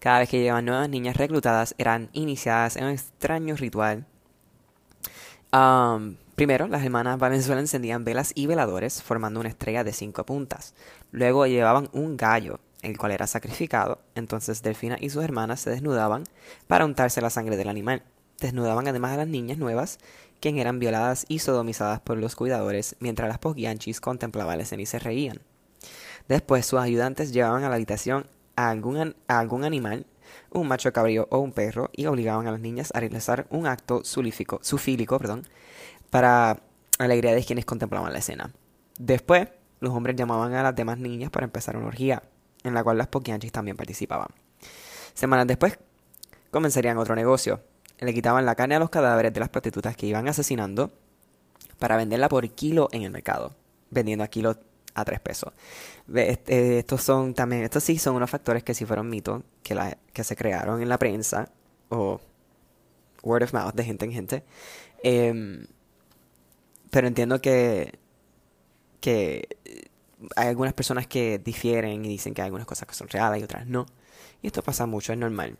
cada 0.00 0.18
vez 0.18 0.28
que 0.28 0.40
llegaban 0.40 0.64
nuevas 0.64 0.88
niñas 0.88 1.16
reclutadas, 1.16 1.74
eran 1.78 2.10
iniciadas 2.14 2.74
en 2.76 2.84
un 2.84 2.90
extraño 2.90 3.54
ritual. 3.54 4.06
Primero, 6.40 6.68
las 6.68 6.82
hermanas 6.82 7.18
Valenzuela 7.18 7.60
encendían 7.60 8.02
velas 8.02 8.32
y 8.34 8.46
veladores, 8.46 9.02
formando 9.02 9.40
una 9.40 9.50
estrella 9.50 9.84
de 9.84 9.92
cinco 9.92 10.24
puntas. 10.24 10.72
Luego 11.12 11.46
llevaban 11.46 11.90
un 11.92 12.16
gallo 12.16 12.60
el 12.80 12.96
cual 12.96 13.12
era 13.12 13.26
sacrificado. 13.26 14.00
Entonces 14.14 14.62
Delfina 14.62 14.96
y 14.98 15.10
sus 15.10 15.22
hermanas 15.22 15.60
se 15.60 15.68
desnudaban 15.68 16.24
para 16.66 16.86
untarse 16.86 17.20
la 17.20 17.28
sangre 17.28 17.58
del 17.58 17.68
animal. 17.68 18.04
Desnudaban 18.40 18.88
además 18.88 19.12
a 19.12 19.16
las 19.18 19.28
niñas 19.28 19.58
nuevas, 19.58 19.98
quienes 20.40 20.62
eran 20.62 20.78
violadas 20.78 21.26
y 21.28 21.40
sodomizadas 21.40 22.00
por 22.00 22.16
los 22.16 22.36
cuidadores, 22.36 22.96
mientras 23.00 23.28
las 23.28 23.36
poquianchis 23.36 24.00
contemplaban 24.00 24.56
la 24.56 24.62
escena 24.62 24.80
y 24.80 24.86
se 24.86 24.98
reían. 24.98 25.42
Después 26.26 26.64
sus 26.64 26.80
ayudantes 26.80 27.34
llevaban 27.34 27.64
a 27.64 27.68
la 27.68 27.74
habitación 27.74 28.24
a 28.56 28.70
algún, 28.70 29.14
a 29.28 29.38
algún 29.38 29.64
animal, 29.64 30.06
un 30.52 30.68
macho 30.68 30.90
cabrío 30.94 31.28
o 31.30 31.40
un 31.40 31.52
perro, 31.52 31.90
y 31.92 32.06
obligaban 32.06 32.46
a 32.46 32.52
las 32.52 32.60
niñas 32.60 32.92
a 32.94 33.00
realizar 33.00 33.46
un 33.50 33.66
acto 33.66 34.04
sulífico, 34.04 34.58
sufílico 34.62 35.18
perdón, 35.18 35.42
para 36.10 36.62
alegría 36.98 37.34
de 37.34 37.44
quienes 37.44 37.64
contemplaban 37.64 38.12
la 38.12 38.18
escena. 38.18 38.52
Después, 38.98 39.48
los 39.80 39.94
hombres 39.94 40.16
llamaban 40.16 40.52
a 40.54 40.62
las 40.62 40.76
demás 40.76 40.98
niñas 40.98 41.30
para 41.30 41.44
empezar 41.44 41.76
una 41.76 41.86
orgía, 41.86 42.22
en 42.62 42.74
la 42.74 42.84
cual 42.84 42.98
las 42.98 43.06
poquianchis 43.06 43.52
también 43.52 43.76
participaban. 43.76 44.28
Semanas 45.14 45.46
después, 45.46 45.78
comenzarían 46.50 46.98
otro 46.98 47.14
negocio. 47.14 47.60
Le 47.98 48.14
quitaban 48.14 48.46
la 48.46 48.54
carne 48.54 48.74
a 48.74 48.78
los 48.78 48.90
cadáveres 48.90 49.32
de 49.32 49.40
las 49.40 49.48
prostitutas 49.48 49.96
que 49.96 50.06
iban 50.06 50.28
asesinando 50.28 50.90
para 51.78 51.96
venderla 51.96 52.28
por 52.28 52.48
kilo 52.50 52.88
en 52.92 53.02
el 53.02 53.10
mercado, 53.10 53.54
vendiendo 53.90 54.24
a 54.24 54.28
kilo 54.28 54.56
a 54.94 55.04
tres 55.04 55.20
pesos. 55.20 55.52
Este, 56.14 56.78
estos 56.78 57.02
son 57.02 57.34
también, 57.34 57.62
estos 57.62 57.84
sí 57.84 57.98
son 57.98 58.16
unos 58.16 58.30
factores 58.30 58.62
que 58.62 58.74
sí 58.74 58.84
fueron 58.84 59.08
mitos 59.08 59.42
que, 59.62 59.96
que 60.12 60.24
se 60.24 60.36
crearon 60.36 60.82
en 60.82 60.88
la 60.88 60.98
prensa 60.98 61.48
o 61.88 62.20
word 63.22 63.44
of 63.44 63.54
mouth 63.54 63.74
de 63.74 63.84
gente 63.84 64.04
en 64.04 64.12
gente. 64.12 64.44
Em, 65.02 65.66
pero 66.90 67.06
entiendo 67.06 67.40
que, 67.40 67.98
que 69.00 69.56
hay 70.36 70.48
algunas 70.48 70.74
personas 70.74 71.06
que 71.06 71.38
difieren 71.38 72.04
y 72.04 72.08
dicen 72.08 72.34
que 72.34 72.42
hay 72.42 72.46
algunas 72.46 72.66
cosas 72.66 72.86
que 72.88 72.94
son 72.94 73.08
reales 73.08 73.40
y 73.40 73.44
otras 73.44 73.66
no. 73.66 73.86
Y 74.42 74.48
esto 74.48 74.62
pasa 74.62 74.86
mucho, 74.86 75.12
es 75.12 75.18
normal. 75.18 75.58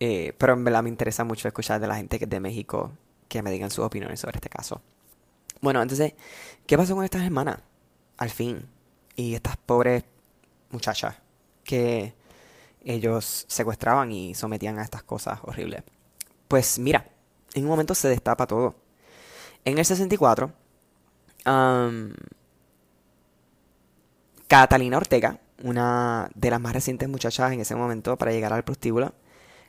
Eh, 0.00 0.34
pero 0.38 0.54
en 0.54 0.64
verdad 0.64 0.82
me 0.82 0.88
interesa 0.88 1.24
mucho 1.24 1.48
escuchar 1.48 1.80
de 1.80 1.86
la 1.86 1.96
gente 1.96 2.18
de 2.18 2.40
México 2.40 2.92
que 3.28 3.42
me 3.42 3.50
digan 3.50 3.70
sus 3.70 3.84
opiniones 3.84 4.20
sobre 4.20 4.36
este 4.36 4.48
caso. 4.48 4.82
Bueno, 5.60 5.80
entonces, 5.80 6.14
¿qué 6.66 6.76
pasó 6.76 6.94
con 6.94 7.04
estas 7.04 7.22
hermanas? 7.22 7.58
Al 8.18 8.30
fin. 8.30 8.68
Y 9.16 9.34
estas 9.34 9.56
pobres 9.56 10.04
muchachas 10.70 11.16
que 11.62 12.14
ellos 12.84 13.46
secuestraban 13.48 14.12
y 14.12 14.34
sometían 14.34 14.78
a 14.78 14.82
estas 14.82 15.02
cosas 15.02 15.40
horribles. 15.42 15.82
Pues 16.48 16.78
mira, 16.78 17.08
en 17.54 17.64
un 17.64 17.70
momento 17.70 17.94
se 17.94 18.08
destapa 18.08 18.46
todo. 18.46 18.74
En 19.64 19.78
el 19.78 19.84
64, 19.84 20.52
Catalina 24.46 24.96
Ortega, 24.96 25.40
una 25.62 26.30
de 26.34 26.50
las 26.50 26.60
más 26.60 26.74
recientes 26.74 27.08
muchachas 27.08 27.52
en 27.52 27.60
ese 27.60 27.74
momento 27.74 28.16
para 28.16 28.32
llegar 28.32 28.52
al 28.52 28.64
prostíbulo, 28.64 29.14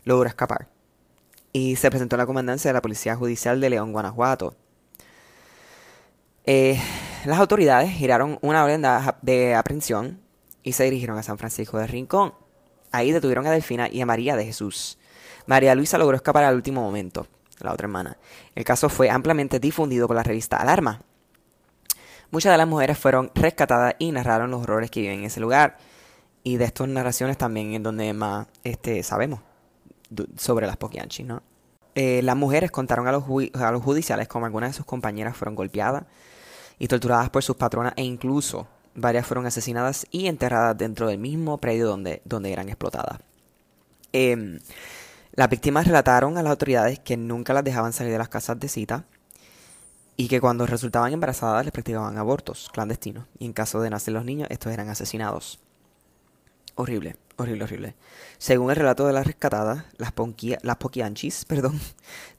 logró 0.04 0.28
escapar 0.28 0.68
y 1.54 1.78
se 1.78 1.90
presentó 1.90 2.16
a 2.16 2.20
la 2.20 2.26
comandancia 2.26 2.70
de 2.70 2.74
la 2.74 2.82
Policía 2.82 3.16
Judicial 3.16 3.62
de 3.62 3.70
León, 3.70 3.94
Guanajuato. 3.94 4.56
Eh, 6.44 6.78
las 7.24 7.40
autoridades 7.40 7.92
giraron 7.92 8.38
una 8.42 8.66
orden 8.66 8.84
de 9.22 9.56
aprehensión 9.56 10.20
y 10.62 10.74
se 10.74 10.84
dirigieron 10.84 11.18
a 11.18 11.24
San 11.24 11.38
Francisco 11.38 11.78
de 11.78 11.88
Rincón. 11.88 12.34
Ahí 12.92 13.14
detuvieron 13.14 13.48
a 13.48 13.52
Delfina 13.52 13.88
y 13.90 14.02
a 14.02 14.06
María 14.06 14.36
de 14.36 14.46
Jesús. 14.46 14.98
María 15.46 15.76
Luisa 15.76 15.98
logró 15.98 16.18
escapar 16.18 16.44
al 16.44 16.56
último 16.56 16.82
momento, 16.82 17.28
la 17.60 17.74
otra 17.74 17.86
hermana. 17.86 18.18
El 18.54 18.63
caso 18.63 18.89
fue 18.89 19.10
ampliamente 19.10 19.60
difundido 19.60 20.08
por 20.08 20.15
la 20.15 20.24
revista 20.24 20.58
Alarma. 20.58 21.02
Muchas 22.32 22.52
de 22.52 22.58
las 22.58 22.68
mujeres 22.68 22.98
fueron 22.98 23.32
rescatadas 23.34 23.96
y 24.00 24.12
narraron 24.12 24.52
los 24.52 24.63
horrores 24.63 24.91
que 24.91 25.02
viven 25.02 25.20
en 25.20 25.26
ese 25.26 25.39
lugar. 25.39 25.78
Y 26.44 26.58
de 26.58 26.65
estas 26.65 26.88
narraciones 26.88 27.38
también 27.38 27.74
es 27.74 27.84
donde 27.84 28.13
más 28.13 28.48
este, 28.63 29.02
sabemos 29.04 29.39
sobre 30.38 30.68
las 30.68 30.78
Poquianchis, 30.78 31.26
¿no? 31.26 31.41
Eh, 31.96 32.22
las 32.24 32.36
mujeres 32.36 32.72
contaron 32.72 33.08
a 33.08 33.12
los, 33.12 33.24
a 33.54 33.72
los 33.72 33.82
judiciales 33.82 34.28
como 34.28 34.46
algunas 34.46 34.72
de 34.72 34.78
sus 34.78 34.86
compañeras 34.86 35.36
fueron 35.38 35.56
golpeadas 35.56 36.04
y 36.78 36.88
torturadas 36.88 37.30
por 37.30 37.41
sus 37.41 37.56
patronas 37.56 37.94
e 37.96 38.04
incluso 38.04 38.68
varias 38.96 39.26
fueron 39.26 39.46
asesinadas 39.46 40.06
y 40.12 40.28
enterradas 40.28 40.78
dentro 40.78 41.08
del 41.08 41.20
mismo 41.20 41.58
predio 41.58 41.88
donde, 41.88 42.22
donde 42.26 42.52
eran 42.52 42.68
explotadas. 42.68 43.20
Em, 44.12 44.60
las 45.36 45.50
víctimas 45.50 45.86
relataron 45.86 46.38
a 46.38 46.43
las 46.43 46.52
autoridades 46.52 47.00
que 47.00 47.17
nunca 47.17 47.54
las 47.54 47.63
dejaban 47.63 47.91
salir 47.91 48.13
de 48.13 48.17
las 48.17 48.30
casas 48.30 48.58
de 48.60 48.69
cita 48.69 49.06
y 50.15 50.30
que 50.30 50.39
cuando 50.39 50.65
resultaban 50.65 51.12
embarazadas 51.12 51.65
les 51.65 51.74
practicaban 51.74 52.17
abortos 52.17 52.69
clandestinos 52.71 53.28
y 53.38 53.45
en 53.45 53.54
caso 53.54 53.82
de 53.82 53.89
nacer 53.89 54.13
los 54.13 54.24
niños 54.24 54.48
estos 54.50 54.71
eran 54.71 54.88
asesinados. 54.88 55.60
Horrible, 56.76 57.17
horrible, 57.36 57.63
horrible. 57.65 57.95
Según 58.38 58.69
el 58.69 58.78
relato 58.78 59.06
de 59.08 59.13
las 59.13 59.28
rescatadas, 59.28 59.86
las, 59.98 60.13
las 60.62 60.78
poquianchis 60.78 61.45
perdón, 61.50 61.80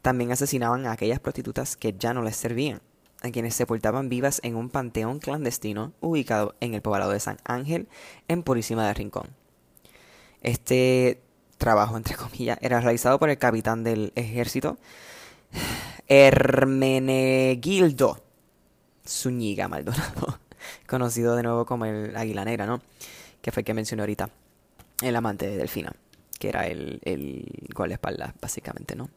también 0.01 0.33
asesinaban 0.33 0.87
a 0.87 0.93
aquellas 0.93 1.21
prostitutas 1.21 1.77
que 1.77 1.95
ya 1.99 2.15
no 2.15 2.23
les 2.23 2.37
servían, 2.37 2.81
a 3.23 3.31
quienes 3.31 3.55
sepultaban 3.55 4.09
vivas 4.09 4.41
en 4.43 4.57
un 4.57 4.71
panteón 4.71 5.19
clandestino 5.19 5.93
ubicado 6.01 6.55
en 6.61 6.73
el 6.73 6.81
poblado 6.81 7.13
de 7.13 7.21
San 7.21 7.37
Ángel, 7.45 7.89
en 8.29 8.43
Purísima 8.43 8.87
de 8.87 8.95
Rincón. 8.95 9.29
Este 10.43 11.26
trabajo, 11.59 11.97
entre 11.97 12.15
comillas, 12.17 12.59
era 12.61 12.81
realizado 12.81 13.19
por 13.19 13.31
el 13.31 13.39
capitán 13.39 13.85
del 13.85 14.13
ejército, 14.15 14.79
Hermenegildo 16.09 17.47
Zúñiga 19.07 19.69
Maldonado, 19.69 20.41
conocido 20.87 21.37
de 21.37 21.43
nuevo 21.43 21.65
como 21.67 21.85
el 21.85 22.17
Águila 22.17 22.45
Negra, 22.45 22.67
¿no? 22.67 22.81
que 23.47 23.53
fue 23.53 23.61
el 23.61 23.65
que 23.65 23.75
mencioné 23.75 24.03
ahorita, 24.03 24.29
el 25.03 25.15
amante 25.15 25.47
de 25.47 25.57
Delfina, 25.57 25.93
que 26.37 26.49
era 26.49 26.67
el, 26.67 27.01
el 27.05 27.69
espalda 27.93 28.35
básicamente, 28.41 28.97
¿no? 28.97 29.09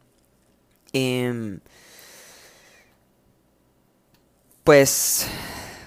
Em, 0.93 1.59
pues, 4.63 5.27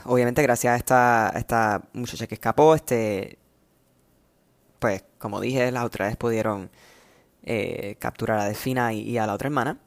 obviamente, 0.04 0.42
gracias 0.42 0.72
a 0.72 0.76
esta, 0.76 1.32
esta 1.36 1.82
muchacha 1.92 2.26
que 2.26 2.34
escapó, 2.34 2.74
este, 2.74 3.38
pues, 4.82 5.02
como 5.16 5.40
dije, 5.40 5.72
las 5.72 5.82
autoridades 5.82 6.18
pudieron 6.18 6.70
eh, 7.44 7.96
capturar 7.98 8.38
a 8.40 8.44
Delfina 8.44 8.92
y, 8.92 9.16
a 9.16 9.26
la 9.26 9.32
otra 9.32 9.46
hermana. 9.46 9.78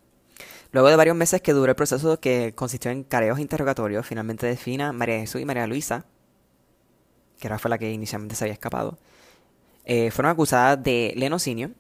Luego 0.72 0.90
de 0.90 0.96
varios 0.96 1.16
meses 1.16 1.42
que 1.42 1.54
duró 1.54 1.70
el 1.70 1.76
proceso 1.76 2.20
que 2.20 2.54
consistió 2.56 2.90
en 2.90 3.04
careos 3.04 3.40
interrogatorios, 3.40 4.08
finalmente 4.08 4.48
Delfina, 4.48 4.92
María 4.92 5.20
Jesús 5.20 5.42
y 5.42 5.46
María 5.46 5.68
Luisa 5.68 6.06
que 7.40 7.48
era 7.48 7.60
fue 7.60 7.70
la 7.70 7.78
que 7.78 7.92
inicialmente 7.92 8.36
se 8.36 8.46
había 8.46 8.54
escapado, 8.54 8.98
eh, 9.86 10.12
fueron 10.12 10.32
acusadas 10.32 10.82
de 10.82 11.14
lenocinio, 11.16 11.72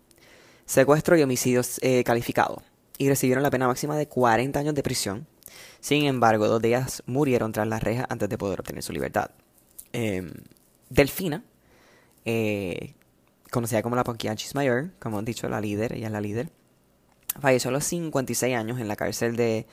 secuestro 0.65 1.17
y 1.17 1.23
homicidio 1.23 1.61
eh, 1.81 2.03
calificado, 2.03 2.61
y 2.97 3.09
recibieron 3.09 3.43
la 3.43 3.51
pena 3.51 3.67
máxima 3.67 3.97
de 3.97 4.07
40 4.07 4.59
años 4.59 4.75
de 4.75 4.83
prisión. 4.83 5.27
Sin 5.79 6.05
embargo, 6.05 6.47
dos 6.47 6.61
de 6.61 6.69
ellas 6.69 7.03
murieron 7.05 7.51
tras 7.51 7.67
las 7.67 7.83
rejas 7.83 8.05
antes 8.09 8.29
de 8.29 8.37
poder 8.37 8.59
obtener 8.59 8.83
su 8.83 8.93
libertad. 8.93 9.31
Em, 9.93 10.31
Delfina, 10.89 11.43
eh, 12.25 12.95
conocida 13.55 13.81
como 13.81 13.95
la 13.95 14.03
Ponquianchis 14.03 14.53
Mayor, 14.53 14.89
como 14.99 15.17
han 15.17 15.23
dicho, 15.23 15.47
la 15.47 15.61
líder, 15.61 15.93
ella 15.93 16.07
es 16.07 16.11
la 16.11 16.19
líder, 16.19 16.49
falleció 17.39 17.69
a 17.69 17.71
los 17.71 17.85
56 17.85 18.53
años 18.53 18.81
en 18.81 18.89
la 18.89 18.97
cárcel 18.97 19.37
de 19.37 19.65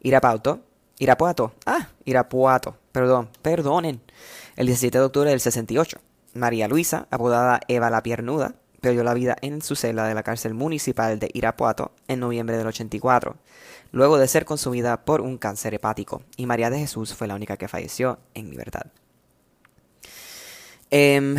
Irapuato. 0.00 0.60
Irapuato, 0.98 1.52
ah, 1.66 1.88
Irapuato, 2.06 2.78
perdón, 2.92 3.28
perdonen, 3.42 4.00
el 4.56 4.66
17 4.66 4.96
de 4.96 5.04
octubre 5.04 5.28
del 5.28 5.40
68, 5.40 5.98
María 6.32 6.66
Luisa, 6.66 7.06
apodada 7.10 7.60
Eva 7.68 7.90
la 7.90 8.02
Piernuda, 8.02 8.54
perdió 8.80 9.04
la 9.04 9.12
vida 9.12 9.36
en 9.42 9.60
su 9.60 9.76
celda 9.76 10.08
de 10.08 10.14
la 10.14 10.22
cárcel 10.22 10.54
municipal 10.54 11.18
de 11.18 11.28
Irapuato 11.34 11.92
en 12.08 12.20
noviembre 12.20 12.56
del 12.56 12.66
84, 12.66 13.36
luego 13.92 14.16
de 14.16 14.28
ser 14.28 14.46
consumida 14.46 15.04
por 15.04 15.20
un 15.20 15.36
cáncer 15.36 15.74
hepático, 15.74 16.22
y 16.38 16.46
María 16.46 16.70
de 16.70 16.78
Jesús 16.78 17.12
fue 17.12 17.26
la 17.26 17.34
única 17.34 17.58
que 17.58 17.68
falleció 17.68 18.18
en 18.32 18.48
libertad. 18.48 18.86
Em, 20.88 21.36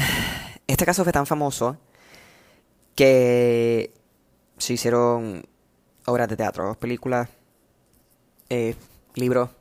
este 0.68 0.86
caso 0.86 1.04
fue 1.04 1.14
tan 1.14 1.26
famoso 1.26 1.78
que 2.98 3.94
se 4.58 4.74
hicieron 4.74 5.46
obras 6.06 6.28
de 6.28 6.36
teatro, 6.36 6.78
películas, 6.78 7.30
eh, 8.50 8.76
libros, 9.16 9.52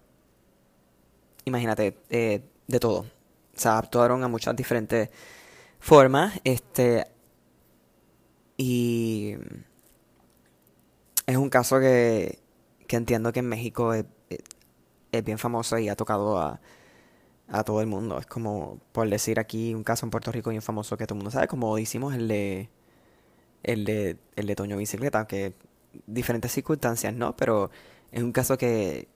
imagínate, 1.45 1.97
eh, 2.11 2.43
de 2.67 2.81
todo 2.81 3.07
se 3.57 3.69
adaptaron 3.69 4.23
a 4.23 4.29
muchas 4.29 4.55
diferentes 4.55 5.11
formas. 5.81 6.41
Este. 6.45 7.07
Y. 8.57 9.37
Es 11.27 11.37
un 11.37 11.51
caso 11.51 11.81
que, 11.81 12.39
que 12.87 12.97
entiendo 12.97 13.33
que 13.33 13.41
en 13.41 13.49
México 13.49 13.93
es, 13.93 14.05
es, 15.11 15.25
bien 15.25 15.39
famoso 15.39 15.77
y 15.77 15.89
ha 15.89 15.97
tocado 15.97 16.39
a, 16.39 16.61
a 17.49 17.65
todo 17.65 17.81
el 17.81 17.89
mundo. 17.89 18.19
Es 18.19 18.27
como, 18.27 18.79
por 18.93 19.11
decir 19.11 19.41
aquí, 19.41 19.75
un 19.75 19.83
caso 19.83 20.07
en 20.07 20.11
Puerto 20.11 20.31
Rico 20.31 20.51
bien 20.51 20.63
famoso 20.63 20.97
que 20.97 21.05
todo 21.05 21.17
el 21.17 21.19
mundo 21.19 21.33
sabe, 21.33 21.49
como 21.49 21.79
hicimos 21.79 22.15
el 22.15 22.29
de. 22.29 22.71
El 23.63 23.85
de, 23.85 24.17
el 24.37 24.47
de 24.47 24.57
Toño 24.57 24.77
Bicicleta, 24.77 25.27
que 25.27 25.55
diferentes 26.07 26.53
circunstancias, 26.53 27.15
¿no? 27.15 27.37
Pero 27.37 27.71
es 28.13 28.23
un 28.23 28.33
caso 28.33 28.57
que, 28.59 29.09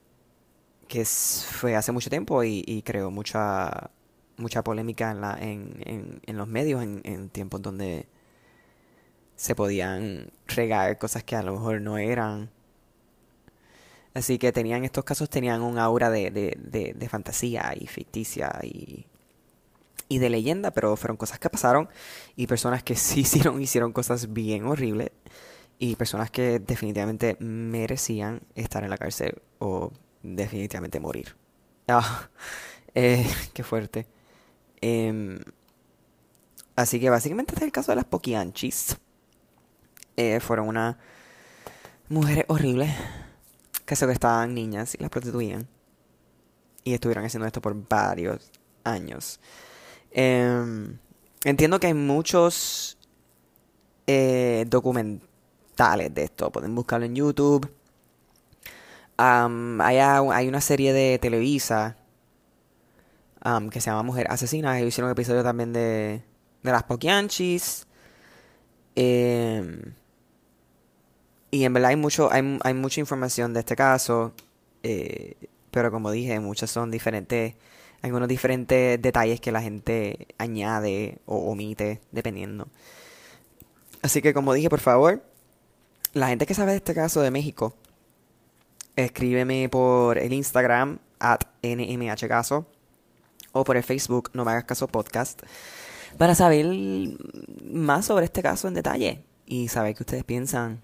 que 0.87 1.05
fue 1.05 1.75
hace 1.75 1.91
mucho 1.91 2.09
tiempo 2.09 2.43
y, 2.43 2.83
creó 2.85 3.11
mucha 3.11 3.91
mucha 4.37 4.63
polémica 4.63 5.11
en, 5.11 5.21
la, 5.21 5.37
en, 5.39 6.21
en, 6.25 6.37
los 6.37 6.47
medios 6.47 6.81
en, 6.81 7.01
en, 7.03 7.29
tiempos 7.29 7.61
donde 7.61 8.07
se 9.35 9.55
podían 9.55 10.31
regar 10.47 10.97
cosas 10.97 11.23
que 11.23 11.35
a 11.35 11.43
lo 11.43 11.53
mejor 11.53 11.81
no 11.81 11.97
eran. 11.97 12.49
Así 14.13 14.37
que 14.37 14.51
tenían 14.51 14.83
estos 14.83 15.05
casos 15.05 15.29
tenían 15.29 15.61
un 15.61 15.79
aura 15.79 16.09
de, 16.09 16.31
de, 16.31 16.93
de, 16.95 17.09
fantasía 17.09 17.73
y 17.79 17.87
ficticia 17.87 18.59
y, 18.63 19.05
y 20.11 20.19
de 20.19 20.29
leyenda, 20.29 20.71
pero 20.71 20.97
fueron 20.97 21.15
cosas 21.15 21.39
que 21.39 21.49
pasaron 21.49 21.87
y 22.35 22.45
personas 22.45 22.83
que 22.83 22.95
sí 22.97 23.21
hicieron, 23.21 23.61
hicieron 23.61 23.93
cosas 23.93 24.33
bien 24.33 24.65
horribles 24.65 25.11
y 25.79 25.95
personas 25.95 26.29
que 26.29 26.59
definitivamente 26.59 27.37
merecían 27.39 28.41
estar 28.55 28.83
en 28.83 28.89
la 28.89 28.97
cárcel 28.97 29.41
o 29.59 29.91
definitivamente 30.21 30.99
morir. 30.99 31.35
Ah, 31.87 32.29
eh, 32.93 33.27
qué 33.53 33.63
fuerte. 33.63 34.07
Em, 34.79 35.39
así 36.75 37.01
que 37.01 37.09
básicamente 37.09 37.53
este 37.53 37.65
es 37.65 37.67
el 37.67 37.71
caso 37.73 37.91
de 37.91 37.97
las 37.97 38.05
Poquianchis. 38.05 38.97
Eh, 40.15 40.39
fueron 40.39 40.69
unas 40.69 40.95
mujeres 42.07 42.45
horribles 42.47 42.91
que 43.85 43.93
estaban 43.95 44.53
niñas 44.53 44.95
y 44.95 44.99
las 44.99 45.09
prostituían. 45.09 45.67
Y 46.85 46.93
estuvieron 46.93 47.25
haciendo 47.25 47.47
esto 47.47 47.61
por 47.61 47.75
varios 47.89 48.51
años. 48.85 49.41
Em, 50.11 50.97
entiendo 51.43 51.79
que 51.79 51.87
hay 51.87 51.93
muchos 51.93 52.97
eh, 54.07 54.65
documentales 54.67 56.13
de 56.13 56.23
esto. 56.23 56.51
Pueden 56.51 56.75
buscarlo 56.75 57.05
en 57.05 57.15
YouTube. 57.15 57.71
hay, 59.17 59.97
hay, 59.97 60.47
una 60.47 60.61
serie 60.61 60.93
de 60.93 61.19
Televisa 61.19 61.97
que 63.71 63.81
se 63.81 63.89
llama 63.89 64.03
Mujer 64.03 64.27
Asesina. 64.29 64.77
Ellos 64.77 64.89
hicieron 64.89 65.09
un 65.09 65.13
episodio 65.13 65.43
también 65.43 65.73
de, 65.73 66.23
de 66.63 66.71
las 66.71 66.83
Poquianchis. 66.83 67.87
Em, 68.95 69.93
y 71.49 71.63
en 71.63 71.73
verdad 71.73 71.89
hay, 71.89 71.95
mucho, 71.95 72.31
hay, 72.31 72.59
hay 72.63 72.73
mucha 72.73 72.99
información 72.99 73.53
de 73.53 73.61
este 73.61 73.75
caso. 73.75 74.33
Eh, 74.83 75.35
pero 75.71 75.91
como 75.91 76.11
dije, 76.11 76.39
muchas 76.39 76.69
son 76.71 76.91
diferentes. 76.91 77.55
Algunos 78.01 78.27
diferentes 78.27 79.01
detalles 79.01 79.39
que 79.39 79.51
la 79.51 79.61
gente 79.61 80.27
añade 80.37 81.19
o 81.25 81.51
omite, 81.51 82.01
dependiendo. 82.11 82.67
Así 84.01 84.21
que 84.21 84.33
como 84.33 84.53
dije, 84.53 84.69
por 84.69 84.79
favor, 84.79 85.23
la 86.13 86.29
gente 86.29 86.45
que 86.45 86.53
sabe 86.53 86.71
de 86.71 86.77
este 86.77 86.95
caso 86.95 87.21
de 87.21 87.31
México, 87.31 87.75
escríbeme 88.95 89.69
por 89.69 90.17
el 90.17 90.33
Instagram 90.33 90.99
at 91.19 91.41
nmhcaso 91.61 92.65
o 93.51 93.63
por 93.63 93.77
el 93.77 93.83
Facebook 93.83 94.31
No 94.33 94.43
Me 94.43 94.51
Hagas 94.51 94.65
Caso 94.65 94.87
Podcast 94.87 95.41
para 96.17 96.35
saber 96.35 96.65
más 97.63 98.05
sobre 98.05 98.25
este 98.25 98.41
caso 98.41 98.67
en 98.67 98.73
detalle 98.73 99.23
y 99.45 99.67
saber 99.67 99.95
qué 99.95 100.03
ustedes 100.03 100.23
piensan 100.23 100.81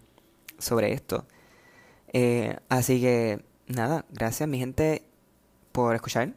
sobre 0.57 0.93
esto. 0.93 1.25
Eh, 2.13 2.57
así 2.69 3.01
que 3.01 3.43
nada, 3.67 4.05
gracias 4.11 4.47
mi 4.47 4.59
gente 4.59 5.03
por 5.71 5.95
escuchar 5.95 6.33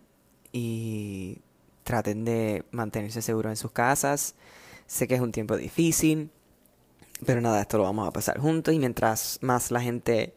y 0.53 1.39
traten 1.85 2.25
de 2.25 2.65
mantenerse 2.71 3.23
seguros 3.23 3.51
en 3.51 3.57
sus 3.57 3.73
casas. 3.73 4.35
Sé 4.87 5.07
que 5.07 5.15
es 5.15 5.21
un 5.21 5.33
tiempo 5.33 5.57
difícil, 5.57 6.31
pero 7.27 7.41
nada, 7.41 7.61
esto 7.61 7.79
lo 7.79 7.85
vamos 7.85 8.09
a 8.09 8.13
pasar 8.13 8.39
juntos 8.39 8.75
y 8.75 8.79
mientras 8.79 9.39
más 9.43 9.71
la 9.71 9.81
gente 9.81 10.35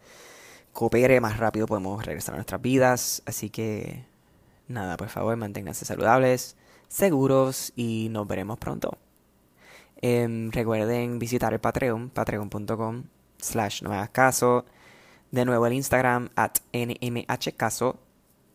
coopere, 0.74 1.22
más 1.22 1.38
rápido 1.38 1.66
podemos 1.68 2.06
regresar 2.06 2.36
a 2.36 2.38
nuestras 2.38 2.62
vidas. 2.62 3.24
Así 3.26 3.50
que 3.50 4.06
nada, 4.68 4.98
por 4.98 5.10
favor, 5.10 5.36
manténganse 5.38 5.86
saludables, 5.86 6.56
seguros 6.88 7.74
y 7.76 8.08
nos 8.12 8.28
veremos 8.28 8.58
pronto. 8.58 8.98
Em, 10.02 10.52
recuerden 10.52 11.18
visitar 11.20 11.54
el 11.54 11.60
Patreon, 11.60 12.10
patreon.com 12.10 13.04
slash 13.38 13.82
no 13.84 13.92
caso. 14.12 14.66
De 15.32 15.46
nuevo 15.46 15.66
el 15.66 15.74
Instagram 15.74 16.30
at 16.36 16.58
nmhcaso 16.74 17.98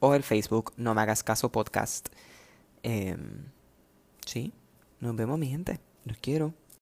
o 0.00 0.14
el 0.14 0.22
Facebook 0.22 0.72
no 0.76 0.94
me 0.94 1.02
hagas 1.02 1.22
caso 1.22 1.50
podcast. 1.50 2.08
Eh, 2.82 3.16
sí, 4.24 4.52
nos 5.00 5.16
vemos 5.16 5.38
mi 5.38 5.48
gente. 5.48 5.80
Los 6.04 6.18
quiero. 6.18 6.54